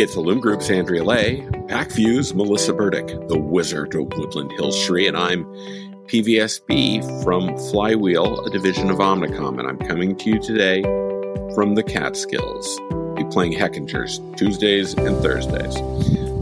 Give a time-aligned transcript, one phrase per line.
[0.00, 5.14] It's Illum Group's Andrea Lay, Pacvue's Melissa Burdick, the Wizard of Woodland Hills Sri, and
[5.14, 5.44] I'm
[6.06, 10.80] PVSB from Flywheel, a division of Omnicom, and I'm coming to you today
[11.54, 12.80] from the Catskills.
[13.14, 15.78] Be playing Heckingers Tuesdays and Thursdays.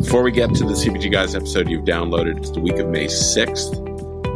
[0.04, 3.06] Before we get to the CPG Guys episode you've downloaded, it's the week of May
[3.06, 3.87] 6th.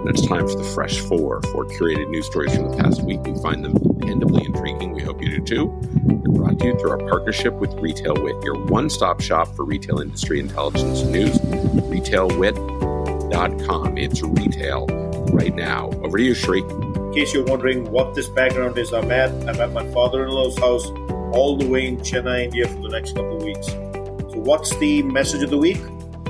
[0.03, 3.23] And it's time for the Fresh Four, four curated news stories from the past week.
[3.23, 4.95] We find them dependably intriguing.
[4.95, 5.67] We hope you do too.
[5.67, 9.65] We're brought to you through our partnership with Retail Wit, your one stop shop for
[9.65, 11.39] retail industry intelligence news.
[11.39, 13.97] RetailWit.com.
[13.97, 14.87] It's retail
[15.33, 15.91] right now.
[16.03, 16.63] Over to you, Sri.
[16.63, 20.31] In case you're wondering what this background is, I'm at, I'm at my father in
[20.31, 20.87] law's house
[21.33, 23.69] all the way in Chennai, India for the next couple of weeks.
[23.69, 25.79] So, what's the message of the week?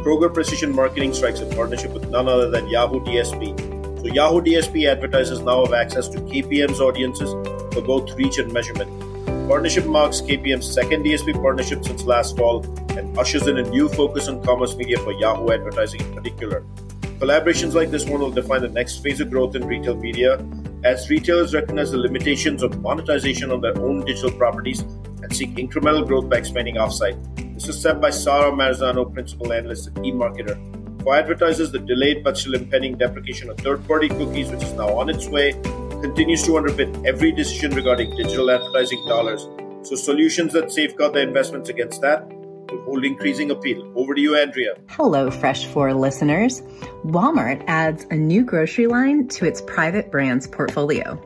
[0.03, 4.01] Kroger Precision Marketing strikes a partnership with none other than Yahoo DSP.
[4.01, 7.31] So Yahoo DSP advertisers now have access to KPM's audiences
[7.73, 8.91] for both reach and measurement.
[9.49, 12.65] Partnership marks KPM's second DSP partnership since last fall
[12.99, 16.65] and ushers in a new focus on commerce media for Yahoo advertising in particular.
[17.21, 20.45] Collaborations like this one will define the next phase of growth in retail media
[20.83, 26.05] as retailers recognize the limitations of monetization on their own digital properties and seek incremental
[26.05, 27.42] growth by expanding offsite.
[27.55, 30.57] This is said by Sara Marzano, principal analyst at eMarketer.
[31.03, 34.89] For advertisers, the delayed but still impending deprecation of third party cookies, which is now
[34.99, 35.53] on its way,
[36.01, 39.49] continues to underpin every decision regarding digital advertising dollars.
[39.83, 43.93] So, solutions that safeguard their investments against that will hold increasing appeal.
[43.97, 44.75] Over to you, Andrea.
[44.89, 46.63] Hello, Fresh 4 listeners.
[47.05, 51.17] Walmart adds a new grocery line to its private brands portfolio.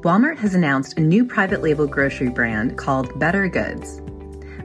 [0.00, 4.00] Walmart has announced a new private label grocery brand called Better Goods.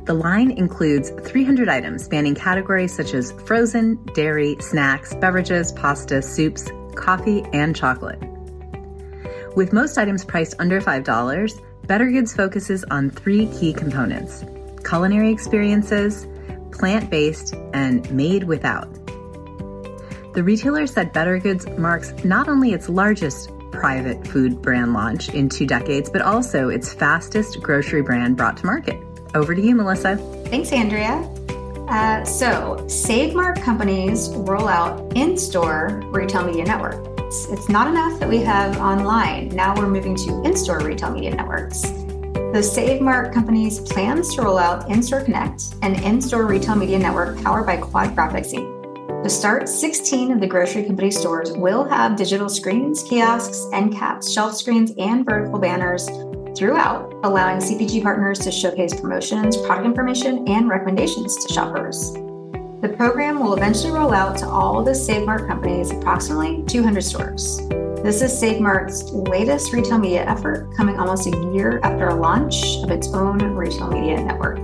[0.05, 6.69] The line includes 300 items spanning categories such as frozen, dairy, snacks, beverages, pasta, soups,
[6.95, 8.19] coffee, and chocolate.
[9.55, 14.43] With most items priced under $5, Better Goods focuses on three key components
[14.83, 16.27] culinary experiences,
[16.71, 18.91] plant based, and made without.
[20.33, 25.49] The retailer said Better Goods marks not only its largest private food brand launch in
[25.49, 28.97] two decades, but also its fastest grocery brand brought to market.
[29.33, 30.17] Over to you, Melissa.
[30.47, 31.27] Thanks, Andrea.
[31.87, 37.05] Uh, so, Save Mart companies roll out in store retail media network.
[37.19, 39.49] It's, it's not enough that we have online.
[39.49, 41.81] Now we're moving to in store retail media networks.
[42.53, 46.75] The Save Mart companies plans to roll out In Store Connect, an in store retail
[46.75, 49.23] media network powered by Quad Graphics Inc.
[49.23, 54.31] To start, 16 of the grocery company stores will have digital screens, kiosks, end caps,
[54.31, 56.09] shelf screens, and vertical banners
[56.55, 62.13] throughout, allowing CPG partners to showcase promotions, product information, and recommendations to shoppers.
[62.81, 67.59] The program will eventually roll out to all the Save Mart companies, approximately 200 stores.
[68.03, 72.77] This is Save Mart's latest retail media effort, coming almost a year after a launch
[72.83, 74.57] of its own retail media network.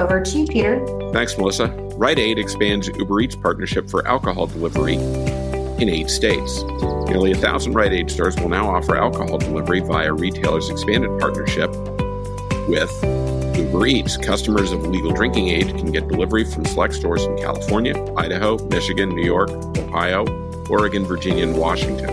[0.00, 0.84] Over to you, Peter.
[1.12, 1.68] Thanks, Melissa.
[1.96, 4.96] Rite Aid expands Uber Eats partnership for alcohol delivery
[5.84, 6.62] in eight states.
[7.08, 11.70] Nearly a thousand Rite Aid stores will now offer alcohol delivery via retailers' expanded partnership
[12.66, 12.90] with
[13.54, 14.16] Uber Eats.
[14.16, 19.10] Customers of legal drinking age can get delivery from select stores in California, Idaho, Michigan,
[19.10, 20.24] New York, Ohio,
[20.70, 22.08] Oregon, Virginia, and Washington.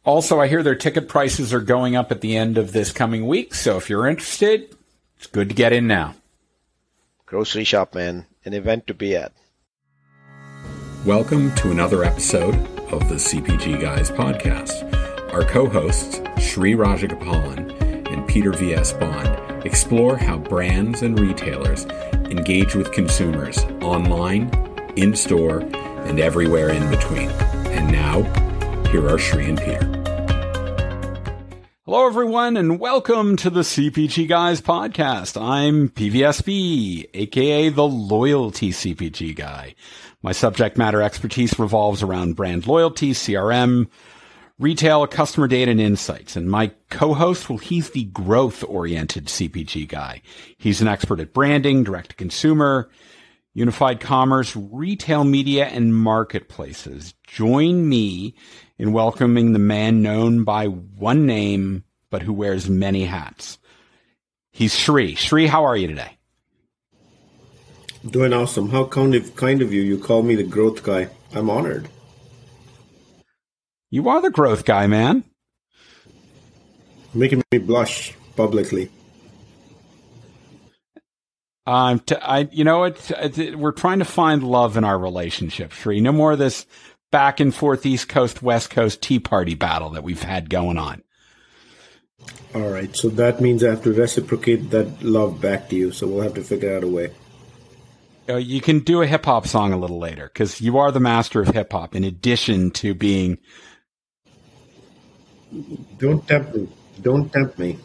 [0.04, 3.28] Also, I hear their ticket prices are going up at the end of this coming
[3.28, 3.54] week.
[3.54, 4.76] So if you're interested,
[5.18, 6.16] it's good to get in now.
[7.28, 9.32] Grocery Shop, man, an event to be at.
[11.06, 12.54] Welcome to another episode
[12.94, 14.84] of the CPG Guys podcast.
[15.34, 18.94] our co hosts, Sri Rajagopalan and Peter V.S.
[18.94, 21.86] Bond, explore how brands and retailers
[22.30, 24.52] engage with consumers online,
[24.96, 25.62] in store,
[26.06, 27.32] and everywhere in between.
[27.72, 28.22] And now,
[28.92, 29.88] here are Sri and Peter.
[31.84, 35.36] Hello, everyone, and welcome to the CPG Guys podcast.
[35.42, 39.74] I'm PVSB, aka the Loyalty CPG Guy.
[40.24, 43.88] My subject matter expertise revolves around brand loyalty, CRM,
[44.60, 46.36] retail, customer data, and insights.
[46.36, 50.22] And my co-host, well, he's the growth-oriented CPG guy.
[50.58, 52.92] He's an expert at branding, direct to consumer,
[53.54, 57.16] unified commerce, retail media, and marketplaces.
[57.26, 58.36] Join me
[58.78, 63.58] in welcoming the man known by one name, but who wears many hats.
[64.52, 65.16] He's Sri.
[65.16, 66.18] Sri, how are you today?
[68.10, 68.70] Doing awesome.
[68.70, 69.82] How kind of, kind of you.
[69.82, 71.10] You call me the growth guy.
[71.34, 71.88] I'm honored.
[73.92, 75.24] You are the growth guy, man.
[77.14, 78.90] Making me blush publicly.
[81.68, 85.72] Um, to, I, you know, it, it, we're trying to find love in our relationship,
[85.72, 86.02] Sri.
[86.02, 86.66] No more of this
[87.12, 91.04] back and forth East Coast, West Coast Tea Party battle that we've had going on.
[92.56, 92.96] All right.
[92.96, 95.92] So that means I have to reciprocate that love back to you.
[95.92, 97.12] So we'll have to figure out a way.
[98.38, 101.42] You can do a hip hop song a little later because you are the master
[101.42, 103.38] of hip hop in addition to being.
[105.98, 106.68] Don't tempt me.
[107.02, 107.78] Don't tempt me.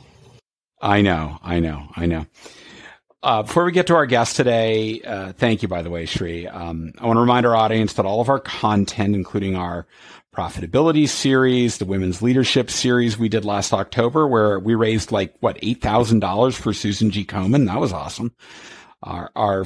[0.80, 1.38] I know.
[1.42, 1.88] I know.
[1.96, 2.26] I know.
[3.22, 6.46] Uh, before we get to our guest today, uh, thank you, by the way, Sri.
[6.46, 9.86] Um, I want to remind our audience that all of our content, including our
[10.32, 15.60] profitability series, the women's leadership series we did last October, where we raised like, what,
[15.60, 17.24] $8,000 for Susan G.
[17.24, 17.66] Komen.
[17.66, 18.32] That was awesome.
[19.02, 19.64] Our, our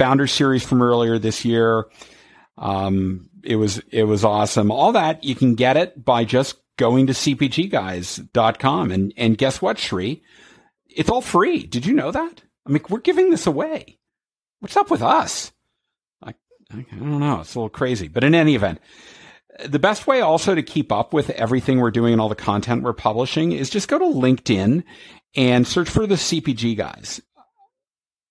[0.00, 1.84] founder series from earlier this year.
[2.56, 4.70] Um, it was, it was awesome.
[4.70, 8.92] All that you can get it by just going to cpgguys.com.
[8.92, 10.22] And, and guess what, Sri?
[10.88, 11.66] It's all free.
[11.66, 12.42] Did you know that?
[12.66, 13.98] I mean, we're giving this away.
[14.60, 15.52] What's up with us?
[16.24, 16.34] I,
[16.72, 17.40] I don't know.
[17.40, 18.08] It's a little crazy.
[18.08, 18.80] But in any event,
[19.66, 22.84] the best way also to keep up with everything we're doing and all the content
[22.84, 24.82] we're publishing is just go to LinkedIn
[25.36, 27.20] and search for the CPG guys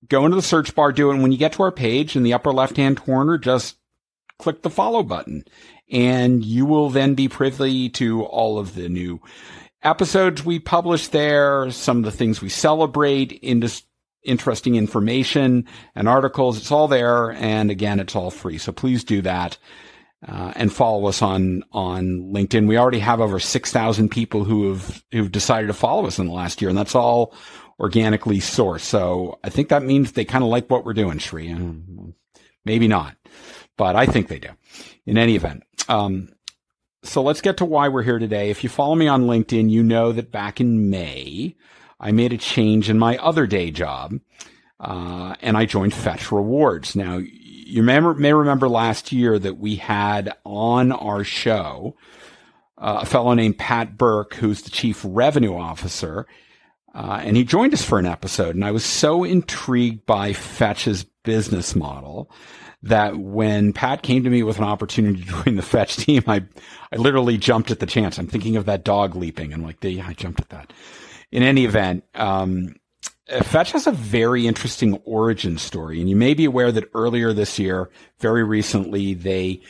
[0.07, 1.13] go into the search bar, do it.
[1.13, 3.77] And when you get to our page in the upper left hand corner, just
[4.37, 5.43] click the follow button
[5.91, 9.19] and you will then be privy to all of the new
[9.83, 13.83] episodes we publish there, some of the things we celebrate, indus-
[14.23, 15.65] interesting information
[15.95, 16.57] and articles.
[16.57, 17.31] It's all there.
[17.31, 18.57] And again, it's all free.
[18.57, 19.57] So please do that.
[20.27, 22.67] Uh, and follow us on on LinkedIn.
[22.67, 26.27] We already have over six thousand people who have who've decided to follow us in
[26.27, 27.33] the last year, and that's all
[27.79, 28.81] organically sourced.
[28.81, 31.55] So I think that means they kind of like what we're doing, Sri.
[32.65, 33.15] Maybe not,
[33.77, 34.49] but I think they do.
[35.05, 36.29] In any event, um,
[37.03, 38.49] so let's get to why we're here today.
[38.49, 41.55] If you follow me on LinkedIn, you know that back in May,
[41.99, 44.19] I made a change in my other day job,
[44.79, 46.95] uh, and I joined Fetch Rewards.
[46.95, 51.95] Now, you may, may remember last year that we had on our show
[52.77, 56.25] uh, a fellow named Pat Burke, who's the chief revenue officer,
[56.93, 58.55] uh, and he joined us for an episode.
[58.55, 62.31] And I was so intrigued by Fetch's business model
[62.83, 66.43] that when Pat came to me with an opportunity to join the Fetch team, I,
[66.91, 68.17] I literally jumped at the chance.
[68.17, 70.73] I'm thinking of that dog leaping and like, yeah, I jumped at that.
[71.31, 72.75] In any event, um,
[73.43, 75.99] Fetch has a very interesting origin story.
[75.99, 79.61] And you may be aware that earlier this year, very recently, they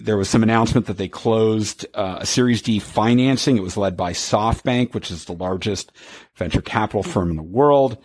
[0.00, 3.56] there was some announcement that they closed uh, a Series D financing.
[3.56, 5.92] It was led by SoftBank, which is the largest
[6.34, 7.98] venture capital firm in the world.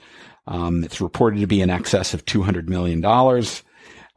[0.47, 3.03] Um, it's reported to be in excess of $200 million.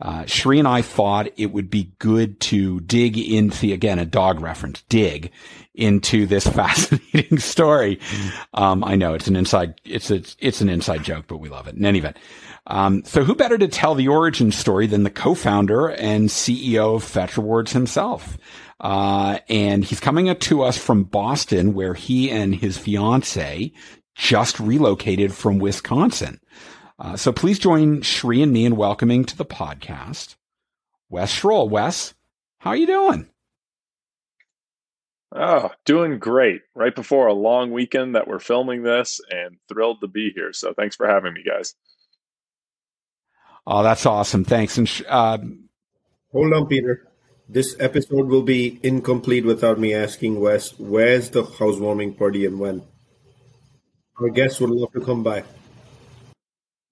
[0.01, 4.41] Uh, Sri and I thought it would be good to dig into, again, a dog
[4.41, 5.33] reference, dig
[5.75, 7.99] into this fascinating story.
[8.55, 11.67] Um, I know it's an inside, it's a, it's an inside joke, but we love
[11.67, 12.17] it in any event.
[12.69, 17.03] Um, so who better to tell the origin story than the co-founder and CEO of
[17.05, 18.37] Fetch Rewards himself?
[18.79, 23.73] Uh, and he's coming to us from Boston, where he and his fiance
[24.15, 26.41] just relocated from Wisconsin.
[26.99, 30.37] Uh, so please join Sri and me in welcoming to the podcast
[31.09, 31.71] Wes Schroll.
[31.71, 32.13] Wes,
[32.59, 33.29] how are you doing?
[35.35, 36.63] Oh, doing great.
[36.75, 40.53] Right before a long weekend that we're filming this and thrilled to be here.
[40.53, 41.75] So thanks for having me, guys.
[43.71, 44.45] Oh, that's awesome.
[44.45, 44.79] Thanks.
[44.79, 45.37] And uh,
[46.33, 47.07] hold on, Peter.
[47.51, 52.83] This episode will be incomplete without me asking Wes, where's the housewarming party and when?
[54.19, 55.45] Our guests would love to come by.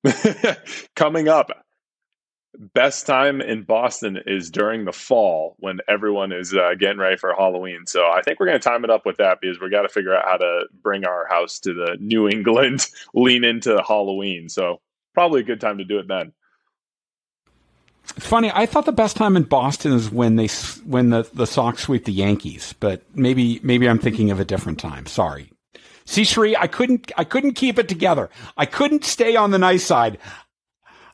[0.96, 1.50] Coming up.
[2.74, 7.32] best time in Boston is during the fall when everyone is uh, getting ready for
[7.34, 7.86] Halloween.
[7.86, 9.88] So I think we're going to time it up with that because we got to
[9.88, 14.50] figure out how to bring our house to the New England lean into Halloween.
[14.50, 14.82] So
[15.14, 16.34] probably a good time to do it then.
[18.16, 18.50] It's funny.
[18.54, 20.48] I thought the best time in Boston is when they
[20.84, 24.78] when the the Sox sweep the Yankees, but maybe maybe I'm thinking of a different
[24.78, 25.06] time.
[25.06, 25.50] Sorry.
[26.04, 28.30] See, Sri, I couldn't I couldn't keep it together.
[28.56, 30.18] I couldn't stay on the nice side.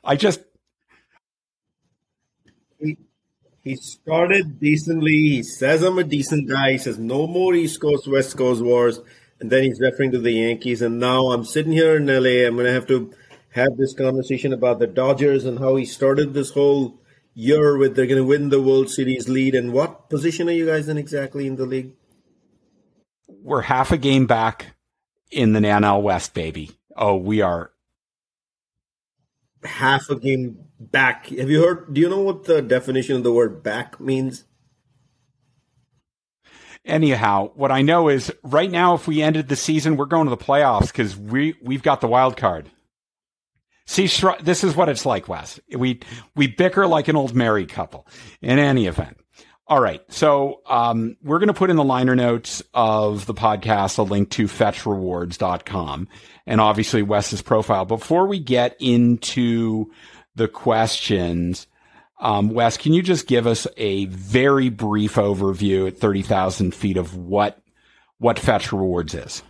[0.04, 0.40] I just
[2.78, 2.98] he,
[3.62, 5.12] he started decently.
[5.12, 6.72] He says I'm a decent guy.
[6.72, 9.00] He says no more East Coast West Coast wars,
[9.40, 10.82] and then he's referring to the Yankees.
[10.82, 12.46] And now I'm sitting here in LA.
[12.46, 13.12] I'm going to have to
[13.52, 17.00] have this conversation about the Dodgers and how he started this whole
[17.34, 19.54] year with they're going to win the World Series lead.
[19.54, 21.92] And what position are you guys in exactly in the league?
[23.28, 24.74] We're half a game back
[25.30, 26.70] in the NL West, baby.
[26.96, 27.72] Oh, we are
[29.64, 31.26] half a game back.
[31.28, 31.92] Have you heard?
[31.92, 34.44] Do you know what the definition of the word back means?
[36.84, 40.30] Anyhow, what I know is right now, if we ended the season, we're going to
[40.30, 42.70] the playoffs because we we've got the wild card.
[43.92, 44.08] See,
[44.40, 45.60] this is what it's like, Wes.
[45.76, 46.00] We
[46.34, 48.06] we bicker like an old married couple.
[48.40, 49.18] In any event,
[49.66, 50.02] all right.
[50.08, 54.30] So um, we're going to put in the liner notes of the podcast a link
[54.30, 56.08] to fetchrewards.com
[56.46, 57.84] and obviously Wes's profile.
[57.84, 59.90] Before we get into
[60.34, 61.66] the questions,
[62.18, 67.14] um, Wes, can you just give us a very brief overview at 30,000 feet of
[67.14, 67.62] what,
[68.16, 69.42] what Fetch Rewards is?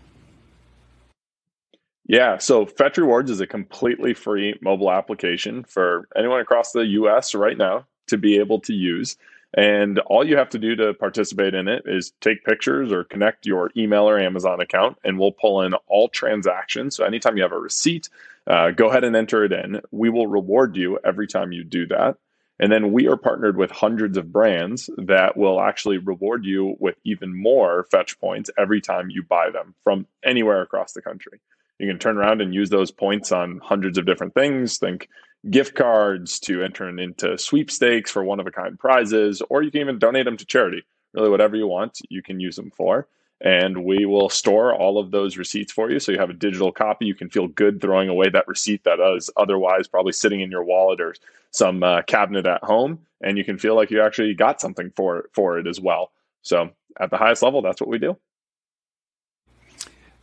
[2.07, 7.35] Yeah, so Fetch Rewards is a completely free mobile application for anyone across the US
[7.35, 9.17] right now to be able to use.
[9.55, 13.47] And all you have to do to participate in it is take pictures or connect
[13.47, 16.97] your email or Amazon account, and we'll pull in all transactions.
[16.97, 18.09] So anytime you have a receipt,
[18.47, 19.81] uh, go ahead and enter it in.
[19.91, 22.17] We will reward you every time you do that.
[22.59, 26.97] And then we are partnered with hundreds of brands that will actually reward you with
[27.05, 31.41] even more fetch points every time you buy them from anywhere across the country.
[31.79, 34.79] You can turn around and use those points on hundreds of different things.
[34.79, 35.09] Think
[35.51, 39.81] gift cards to enter into sweepstakes for one of a kind prizes, or you can
[39.81, 40.85] even donate them to charity.
[41.15, 43.09] Really, whatever you want, you can use them for.
[43.45, 45.99] And we will store all of those receipts for you.
[45.99, 47.07] So you have a digital copy.
[47.07, 50.63] You can feel good throwing away that receipt that is otherwise probably sitting in your
[50.63, 51.17] wallet or
[51.51, 53.01] some uh, cabinet at home.
[53.21, 56.13] And you can feel like you actually got something for, for it as well.
[56.43, 58.17] So at the highest level, that's what we do.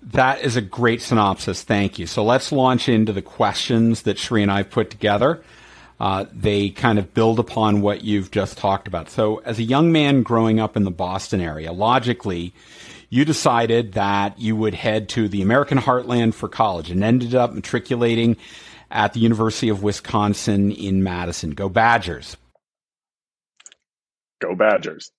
[0.01, 1.63] That is a great synopsis.
[1.63, 2.07] Thank you.
[2.07, 5.43] So let's launch into the questions that Sri and I put together.
[5.99, 9.09] Uh, they kind of build upon what you've just talked about.
[9.09, 12.53] So, as a young man growing up in the Boston area, logically,
[13.09, 17.51] you decided that you would head to the American heartland for college and ended up
[17.51, 18.37] matriculating
[18.89, 21.51] at the University of Wisconsin in Madison.
[21.51, 22.37] Go Badgers.
[24.39, 25.11] Go Badgers.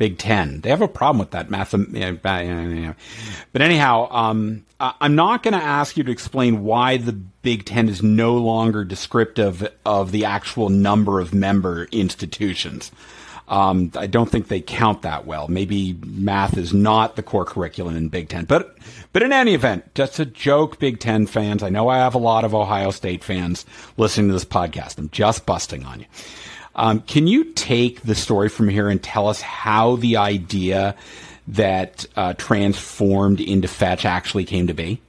[0.00, 0.62] Big Ten.
[0.62, 1.72] They have a problem with that math.
[1.72, 7.86] But anyhow, um, I'm not going to ask you to explain why the Big Ten
[7.86, 12.90] is no longer descriptive of the actual number of member institutions.
[13.48, 15.48] Um, I don't think they count that well.
[15.48, 18.78] Maybe math is not the core curriculum in Big Ten, but
[19.12, 21.62] but in any event, just a joke, Big Ten fans.
[21.62, 23.66] I know I have a lot of Ohio State fans
[23.98, 24.96] listening to this podcast.
[24.96, 26.06] I'm just busting on you.
[26.74, 30.94] Um, can you take the story from here and tell us how the idea
[31.48, 35.00] that uh, transformed into Fetch actually came to be?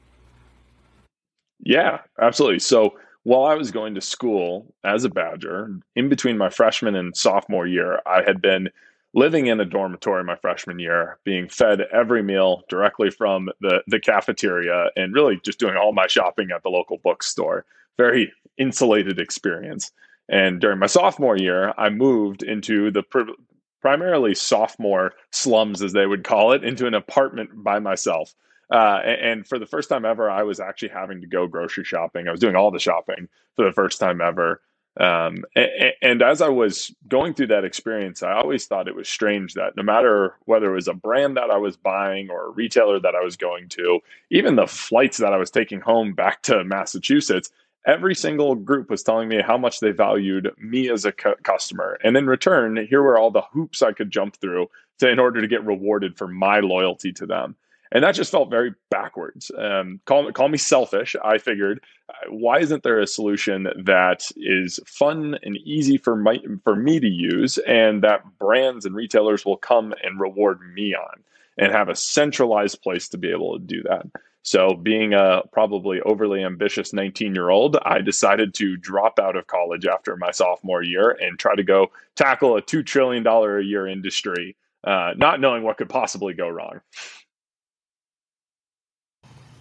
[1.64, 2.60] Yeah, absolutely.
[2.60, 7.16] So while I was going to school as a Badger, in between my freshman and
[7.16, 8.70] sophomore year, I had been
[9.14, 14.00] living in a dormitory my freshman year, being fed every meal directly from the, the
[14.00, 17.66] cafeteria and really just doing all my shopping at the local bookstore.
[17.98, 19.92] Very insulated experience.
[20.32, 23.34] And during my sophomore year, I moved into the pr-
[23.82, 28.34] primarily sophomore slums, as they would call it, into an apartment by myself.
[28.72, 32.28] Uh, and, for the first time ever, I was actually having to go grocery shopping.
[32.28, 34.62] I was doing all the shopping for the first time ever.
[34.98, 39.10] Um, and, and, as I was going through that experience, I always thought it was
[39.10, 42.50] strange that no matter whether it was a brand that I was buying or a
[42.50, 46.42] retailer that I was going to, even the flights that I was taking home back
[46.44, 47.52] to Massachusetts,
[47.86, 51.98] every single group was telling me how much they valued me as a cu- customer.
[52.04, 54.70] And in return, here were all the hoops I could jump through
[55.00, 57.56] to, in order to get rewarded for my loyalty to them.
[57.94, 59.52] And that just felt very backwards.
[59.58, 61.16] Um, call, call me selfish.
[61.26, 61.84] I figured,
[62.30, 67.08] why isn't there a solution that is fun and easy for my, for me to
[67.08, 71.24] use, and that brands and retailers will come and reward me on,
[71.58, 74.06] and have a centralized place to be able to do that?
[74.44, 79.46] So, being a probably overly ambitious 19 year old, I decided to drop out of
[79.46, 83.88] college after my sophomore year and try to go tackle a $2 trillion a year
[83.88, 86.82] industry, uh, not knowing what could possibly go wrong.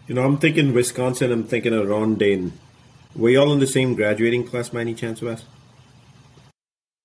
[0.06, 2.52] You know, I'm thinking Wisconsin, I'm thinking of Ron Dayne.
[3.14, 5.44] Were you all in the same graduating class by any chance, Wes?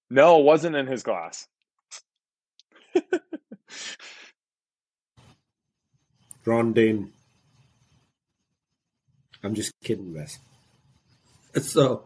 [0.09, 1.47] No, it wasn't in his class.
[6.45, 7.11] Ron Dayne.
[9.45, 10.39] I'm just kidding, Wes.
[11.61, 12.03] So,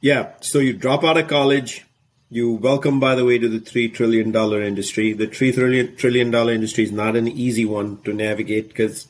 [0.00, 1.84] yeah, so you drop out of college.
[2.30, 5.12] You welcome, by the way, to the $3 trillion industry.
[5.12, 9.08] The $3 trillion industry is not an easy one to navigate because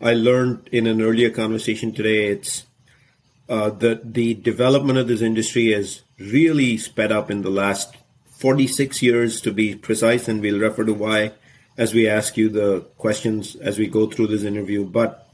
[0.00, 2.64] I learned in an earlier conversation today it's
[3.48, 7.96] uh, that the development of this industry has really sped up in the last
[8.30, 11.32] 46 years to be precise, and we'll refer to why
[11.76, 14.84] as we ask you the questions as we go through this interview.
[14.84, 15.27] But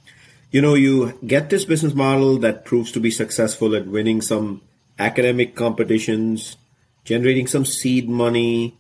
[0.55, 4.63] you know, you get this business model that proves to be successful at winning some
[5.01, 6.57] academic competitions,
[7.03, 8.79] generating some seed money,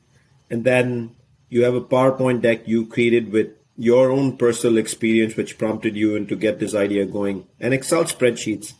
[0.49, 1.17] and then
[1.49, 6.15] you have a PowerPoint deck you created with your own personal experience which prompted you
[6.15, 7.45] and to get this idea going.
[7.59, 8.75] And excel spreadsheets.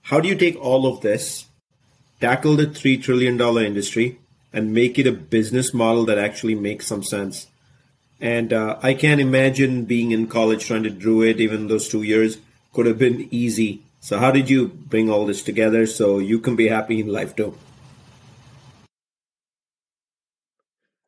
[0.00, 1.48] How do you take all of this
[2.18, 4.20] tackle the $3 trillion industry
[4.54, 7.48] and make it a business model that actually makes some sense
[8.20, 12.02] and uh, i can't imagine being in college trying to do it even those two
[12.02, 12.38] years
[12.72, 13.82] could have been easy.
[14.00, 17.34] So how did you bring all this together so you can be happy in life
[17.34, 17.56] too?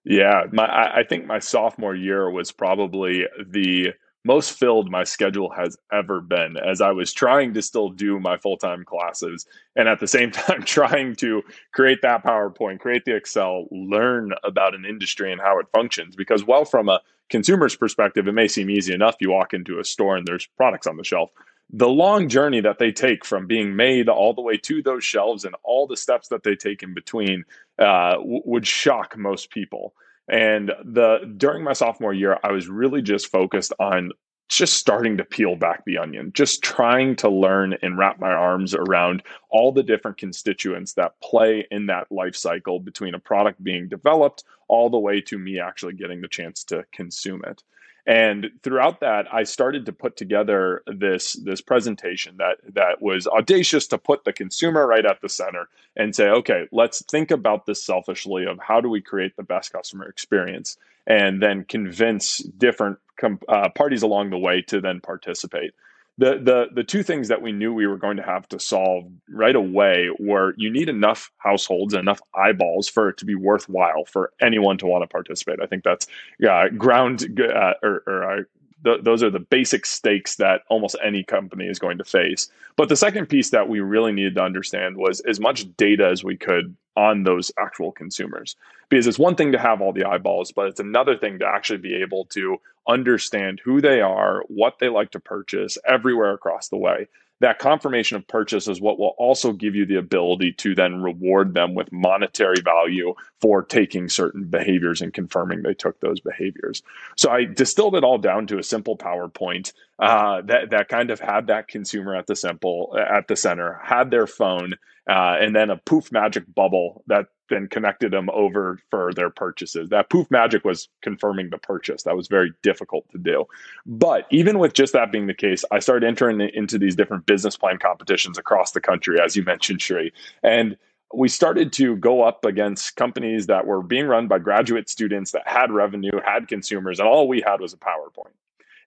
[0.04, 3.92] Yeah, my I think my sophomore year was probably the
[4.24, 8.36] most filled my schedule has ever been as I was trying to still do my
[8.36, 9.46] full time classes
[9.76, 14.74] and at the same time trying to create that PowerPoint, create the Excel, learn about
[14.74, 16.16] an industry and how it functions.
[16.16, 17.00] Because, while from a
[17.30, 19.16] consumer's perspective, it may seem easy enough.
[19.20, 21.30] You walk into a store and there's products on the shelf
[21.72, 25.44] the long journey that they take from being made all the way to those shelves
[25.44, 27.44] and all the steps that they take in between
[27.78, 29.94] uh, w- would shock most people.
[30.30, 34.12] And the during my sophomore year, I was really just focused on
[34.48, 38.74] just starting to peel back the onion, just trying to learn and wrap my arms
[38.74, 43.88] around all the different constituents that play in that life cycle between a product being
[43.88, 47.62] developed all the way to me actually getting the chance to consume it.
[48.10, 53.86] And throughout that, I started to put together this this presentation that that was audacious
[53.86, 57.80] to put the consumer right at the center and say, okay, let's think about this
[57.80, 63.38] selfishly of how do we create the best customer experience, and then convince different com-
[63.48, 65.72] uh, parties along the way to then participate
[66.20, 69.04] the the the two things that we knew we were going to have to solve
[69.30, 74.04] right away were you need enough households and enough eyeballs for it to be worthwhile
[74.04, 75.60] for anyone to want to participate.
[75.62, 76.06] I think that's
[76.46, 78.42] uh, ground uh, or, or uh,
[78.84, 82.48] th- those are the basic stakes that almost any company is going to face.
[82.76, 86.24] But the second piece that we really needed to understand was as much data as
[86.24, 88.56] we could on those actual consumers.
[88.88, 91.78] Because it's one thing to have all the eyeballs, but it's another thing to actually
[91.78, 92.56] be able to
[92.88, 97.06] understand who they are, what they like to purchase everywhere across the way
[97.40, 101.54] that confirmation of purchase is what will also give you the ability to then reward
[101.54, 106.82] them with monetary value for taking certain behaviors and confirming they took those behaviors.
[107.16, 111.20] So I distilled it all down to a simple PowerPoint uh, that that kind of
[111.20, 114.74] had that consumer at the simple at the center, had their phone,
[115.08, 119.90] uh, and then a poof magic bubble that then connected them over for their purchases.
[119.90, 122.04] That poof magic was confirming the purchase.
[122.04, 123.44] That was very difficult to do.
[123.84, 127.56] But even with just that being the case, I started entering into these different business
[127.56, 130.12] plan competitions across the country, as you mentioned, Sri.
[130.42, 130.76] And
[131.12, 135.42] we started to go up against companies that were being run by graduate students that
[135.46, 138.32] had revenue, had consumers, and all we had was a PowerPoint.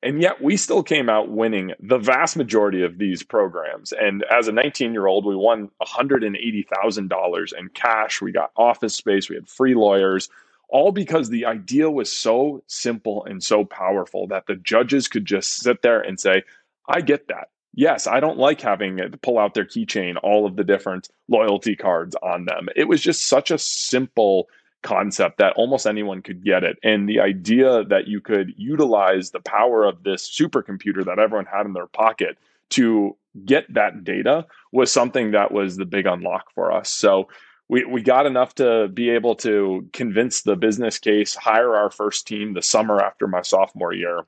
[0.03, 3.93] And yet we still came out winning the vast majority of these programs.
[3.93, 8.21] And as a 19 year old, we won $180,000 in cash.
[8.21, 10.29] We got office space, we had free lawyers,
[10.67, 15.57] all because the idea was so simple and so powerful that the judges could just
[15.57, 16.43] sit there and say,
[16.87, 17.49] I get that.
[17.75, 21.75] Yes, I don't like having to pull out their keychain, all of the different loyalty
[21.75, 22.67] cards on them.
[22.75, 24.47] It was just such a simple
[24.83, 26.77] concept that almost anyone could get it.
[26.83, 31.65] And the idea that you could utilize the power of this supercomputer that everyone had
[31.65, 32.37] in their pocket
[32.69, 33.15] to
[33.45, 36.89] get that data was something that was the big unlock for us.
[36.89, 37.29] So
[37.69, 42.27] we, we got enough to be able to convince the business case, hire our first
[42.27, 44.25] team the summer after my sophomore year.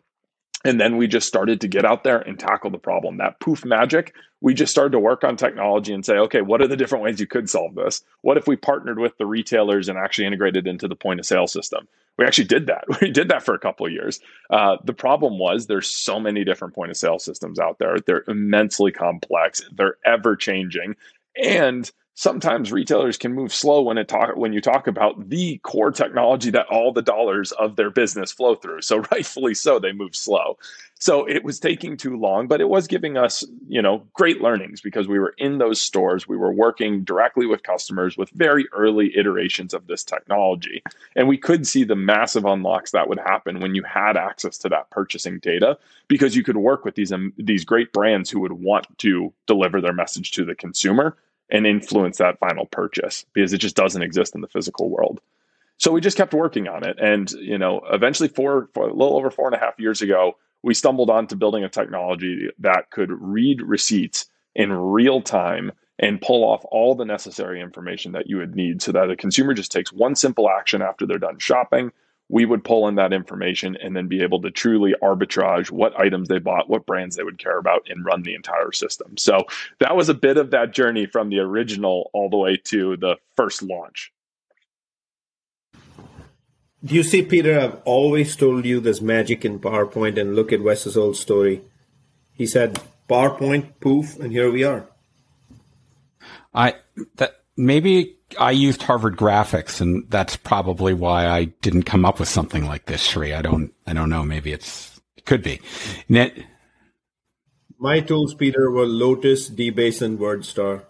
[0.66, 3.18] And then we just started to get out there and tackle the problem.
[3.18, 6.68] That poof magic, we just started to work on technology and say, okay, what are
[6.68, 8.02] the different ways you could solve this?
[8.22, 11.46] What if we partnered with the retailers and actually integrated into the point of sale
[11.46, 11.88] system?
[12.18, 12.86] We actually did that.
[13.02, 14.20] We did that for a couple of years.
[14.50, 17.98] Uh, the problem was there's so many different point of sale systems out there.
[18.00, 19.62] They're immensely complex.
[19.72, 20.96] They're ever changing.
[21.42, 25.92] And sometimes retailers can move slow when it talk when you talk about the core
[25.92, 28.82] technology that all the dollars of their business flow through.
[28.82, 30.58] So rightfully so, they move slow.
[30.98, 34.80] So it was taking too long, but it was giving us, you know, great learnings
[34.80, 39.16] because we were in those stores, we were working directly with customers with very early
[39.16, 40.82] iterations of this technology.
[41.18, 44.70] And we could see the massive unlocks that would happen when you had access to
[44.70, 48.54] that purchasing data because you could work with these um, these great brands who would
[48.54, 51.18] want to deliver their message to the consumer
[51.50, 55.22] and influence that final purchase because it just doesn't exist in the physical world.
[55.78, 56.98] So we just kept working on it.
[57.00, 60.38] And, you know, eventually four, four, a little over four and a half years ago,
[60.64, 66.44] we stumbled onto building a technology that could read receipts in real time and pull
[66.44, 69.94] off all the necessary information that you would need so that a consumer just takes
[69.94, 71.92] one simple action after they're done shopping
[72.28, 76.28] we would pull in that information and then be able to truly arbitrage what items
[76.28, 79.18] they bought, what brands they would care about, and run the entire system.
[79.18, 79.46] So
[79.80, 83.18] that was a bit of that journey from the original all the way to the
[83.36, 84.12] first launch.
[86.84, 87.60] Do you see, Peter?
[87.60, 91.64] I've always told you there's magic in PowerPoint, and look at Wes's old story.
[92.32, 94.88] He said PowerPoint, poof, and here we are.
[96.54, 96.76] I
[97.16, 102.30] that maybe I used Harvard graphics and that's probably why I didn't come up with
[102.30, 103.34] something like this, Sri.
[103.34, 104.24] I don't, I don't know.
[104.24, 105.62] Maybe it's, it could be.
[106.10, 106.38] Net.
[107.78, 110.84] My tools, Peter, were Lotus, DBase, and WordStar.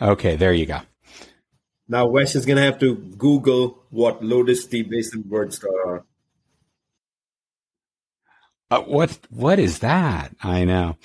[0.00, 0.36] Okay.
[0.36, 0.80] There you go.
[1.88, 6.04] Now Wes is going to have to Google what Lotus, DBase, and WordStar are.
[8.70, 10.34] Uh, what, what is that?
[10.42, 10.96] I know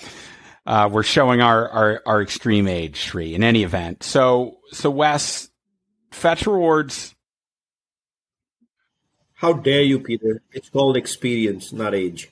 [0.65, 4.03] uh, we're showing our, our, our extreme age, Sri, in any event.
[4.03, 5.49] So, so Wes,
[6.11, 7.13] fetch rewards.
[9.33, 10.41] How dare you, Peter?
[10.53, 12.29] It's called experience, not age.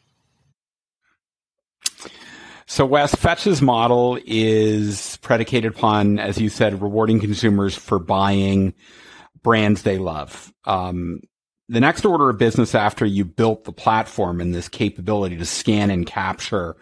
[2.68, 8.74] So Wes, Fetch's model is predicated upon, as you said, rewarding consumers for buying
[9.44, 10.54] brands they love.
[10.64, 11.20] Um,
[11.68, 15.90] the next order of business after you built the platform and this capability to scan
[15.90, 16.78] and capture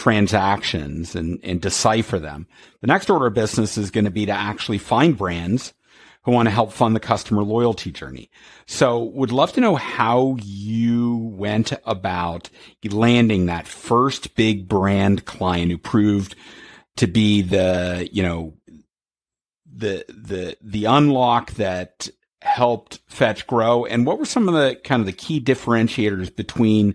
[0.00, 2.46] transactions and, and decipher them.
[2.80, 5.74] The next order of business is going to be to actually find brands
[6.22, 8.30] who want to help fund the customer loyalty journey.
[8.64, 12.48] So would love to know how you went about
[12.82, 16.34] landing that first big brand client who proved
[16.96, 18.54] to be the, you know,
[19.70, 22.08] the, the, the unlock that
[22.40, 26.94] helped fetch grow and what were some of the kind of the key differentiators between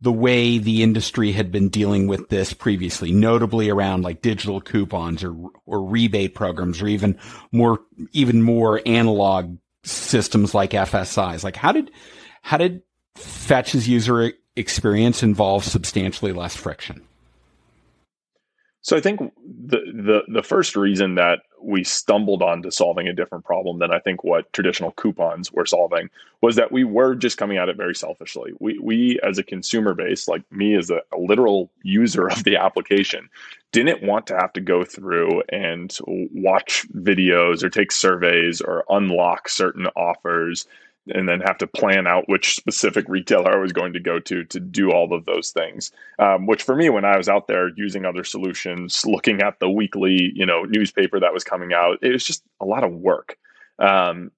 [0.00, 5.24] the way the industry had been dealing with this previously, notably around like digital coupons
[5.24, 5.34] or,
[5.66, 7.18] or rebate programs or even
[7.50, 7.80] more,
[8.12, 11.42] even more analog systems like FSIs.
[11.42, 11.90] Like how did,
[12.42, 12.82] how did
[13.16, 17.02] Fetch's user experience involve substantially less friction?
[18.88, 23.44] So I think the the the first reason that we stumbled onto solving a different
[23.44, 26.08] problem than I think what traditional coupons were solving
[26.40, 28.52] was that we were just coming at it very selfishly.
[28.60, 32.56] We we as a consumer base, like me as a, a literal user of the
[32.56, 33.28] application,
[33.72, 39.50] didn't want to have to go through and watch videos or take surveys or unlock
[39.50, 40.66] certain offers
[41.14, 44.44] and then have to plan out which specific retailer I was going to go to
[44.44, 45.90] to do all of those things.
[46.18, 49.70] Um, which for me, when I was out there using other solutions, looking at the
[49.70, 53.36] weekly, you know, newspaper that was coming out, it was just a lot of work.
[53.78, 54.32] Um,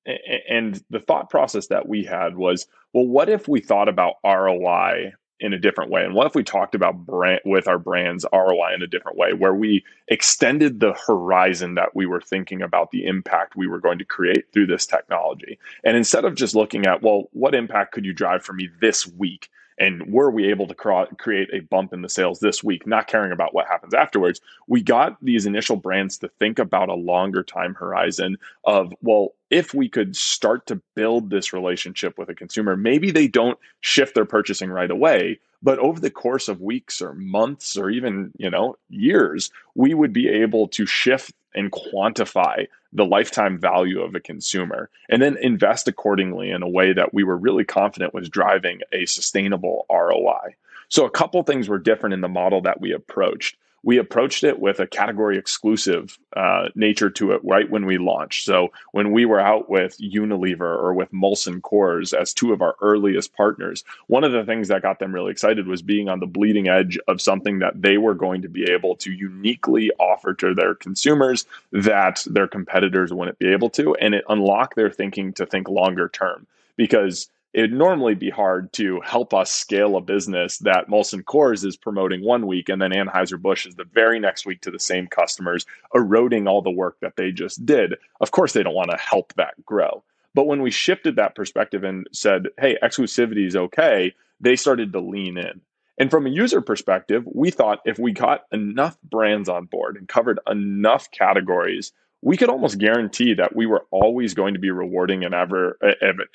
[0.49, 5.13] and the thought process that we had was, well, what if we thought about ROI
[5.41, 6.05] in a different way?
[6.05, 9.33] And what if we talked about brand with our brands ROI in a different way,
[9.33, 13.99] where we extended the horizon that we were thinking about the impact we were going
[13.99, 15.59] to create through this technology?
[15.85, 19.07] And instead of just looking at, well, what impact could you drive for me this
[19.07, 19.49] week?
[19.81, 23.33] And were we able to create a bump in the sales this week not caring
[23.33, 27.75] about what happens afterwards we got these initial brands to think about a longer time
[27.75, 33.11] horizon of well if we could start to build this relationship with a consumer maybe
[33.11, 37.77] they don't shift their purchasing right away but over the course of weeks or months
[37.77, 43.59] or even you know years we would be able to shift and quantify the lifetime
[43.59, 47.65] value of a consumer and then invest accordingly in a way that we were really
[47.65, 50.55] confident was driving a sustainable ROI.
[50.89, 53.57] So a couple things were different in the model that we approached.
[53.83, 58.45] We approached it with a category exclusive uh, nature to it right when we launched.
[58.45, 62.77] So when we were out with Unilever or with Molson Coors as two of our
[62.83, 66.27] earliest partners, one of the things that got them really excited was being on the
[66.27, 70.55] bleeding edge of something that they were going to be able to uniquely offer to
[70.55, 75.47] their consumers that their competitors wouldn't be able to, and it unlocked their thinking to
[75.47, 80.89] think longer term because it'd normally be hard to help us scale a business that
[80.89, 84.71] Molson Coors is promoting one week and then Anheuser-Busch is the very next week to
[84.71, 87.97] the same customers, eroding all the work that they just did.
[88.21, 90.03] Of course, they don't want to help that grow.
[90.35, 95.01] But when we shifted that perspective and said, hey, exclusivity is okay, they started to
[95.01, 95.61] lean in.
[95.99, 100.09] And from a user perspective, we thought if we got enough brands on board and
[100.09, 105.25] covered enough categories, we could almost guarantee that we were always going to be rewarding
[105.25, 105.79] an, aver-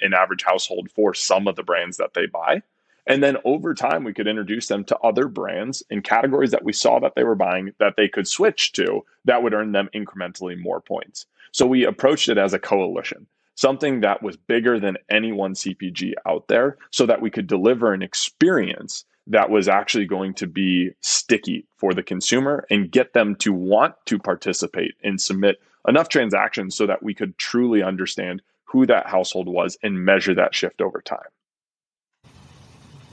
[0.02, 2.62] an average household for some of the brands that they buy.
[3.08, 6.74] And then over time, we could introduce them to other brands in categories that we
[6.74, 10.60] saw that they were buying that they could switch to that would earn them incrementally
[10.60, 11.28] more points.
[11.52, 16.14] So we approached it as a coalition, something that was bigger than any one CPG
[16.26, 20.92] out there, so that we could deliver an experience that was actually going to be
[21.02, 26.76] sticky for the consumer and get them to want to participate and submit enough transactions
[26.76, 31.02] so that we could truly understand who that household was and measure that shift over
[31.02, 31.20] time.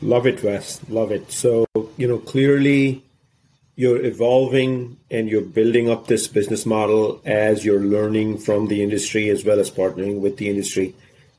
[0.01, 0.81] Love it, Wes.
[0.89, 1.31] Love it.
[1.31, 1.65] So,
[1.97, 3.05] you know, clearly
[3.77, 9.31] you're evolving and you're building up this business model as you're learning from the industry
[9.31, 10.95] as well as partnering with the industry.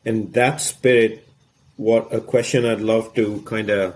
[0.05, 1.27] And that spirit,
[1.75, 3.95] what a question I'd love to kind of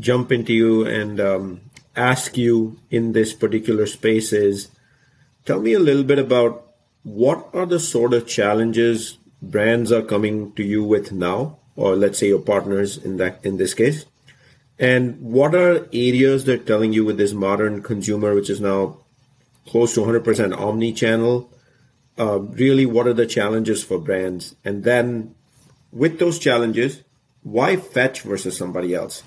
[0.00, 1.60] jump into you and um,
[1.96, 4.68] ask you in this particular space is
[5.44, 10.52] Tell me a little bit about what are the sort of challenges brands are coming
[10.52, 14.06] to you with now, or let's say your partners in that in this case,
[14.78, 18.98] and what are areas they're telling you with this modern consumer, which is now
[19.66, 21.50] close to 100% omni-channel.
[22.18, 24.54] Uh, really, what are the challenges for brands?
[24.64, 25.34] And then,
[25.90, 27.02] with those challenges,
[27.42, 29.22] why fetch versus somebody else?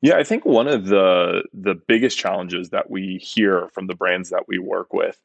[0.00, 4.30] Yeah, I think one of the the biggest challenges that we hear from the brands
[4.30, 5.20] that we work with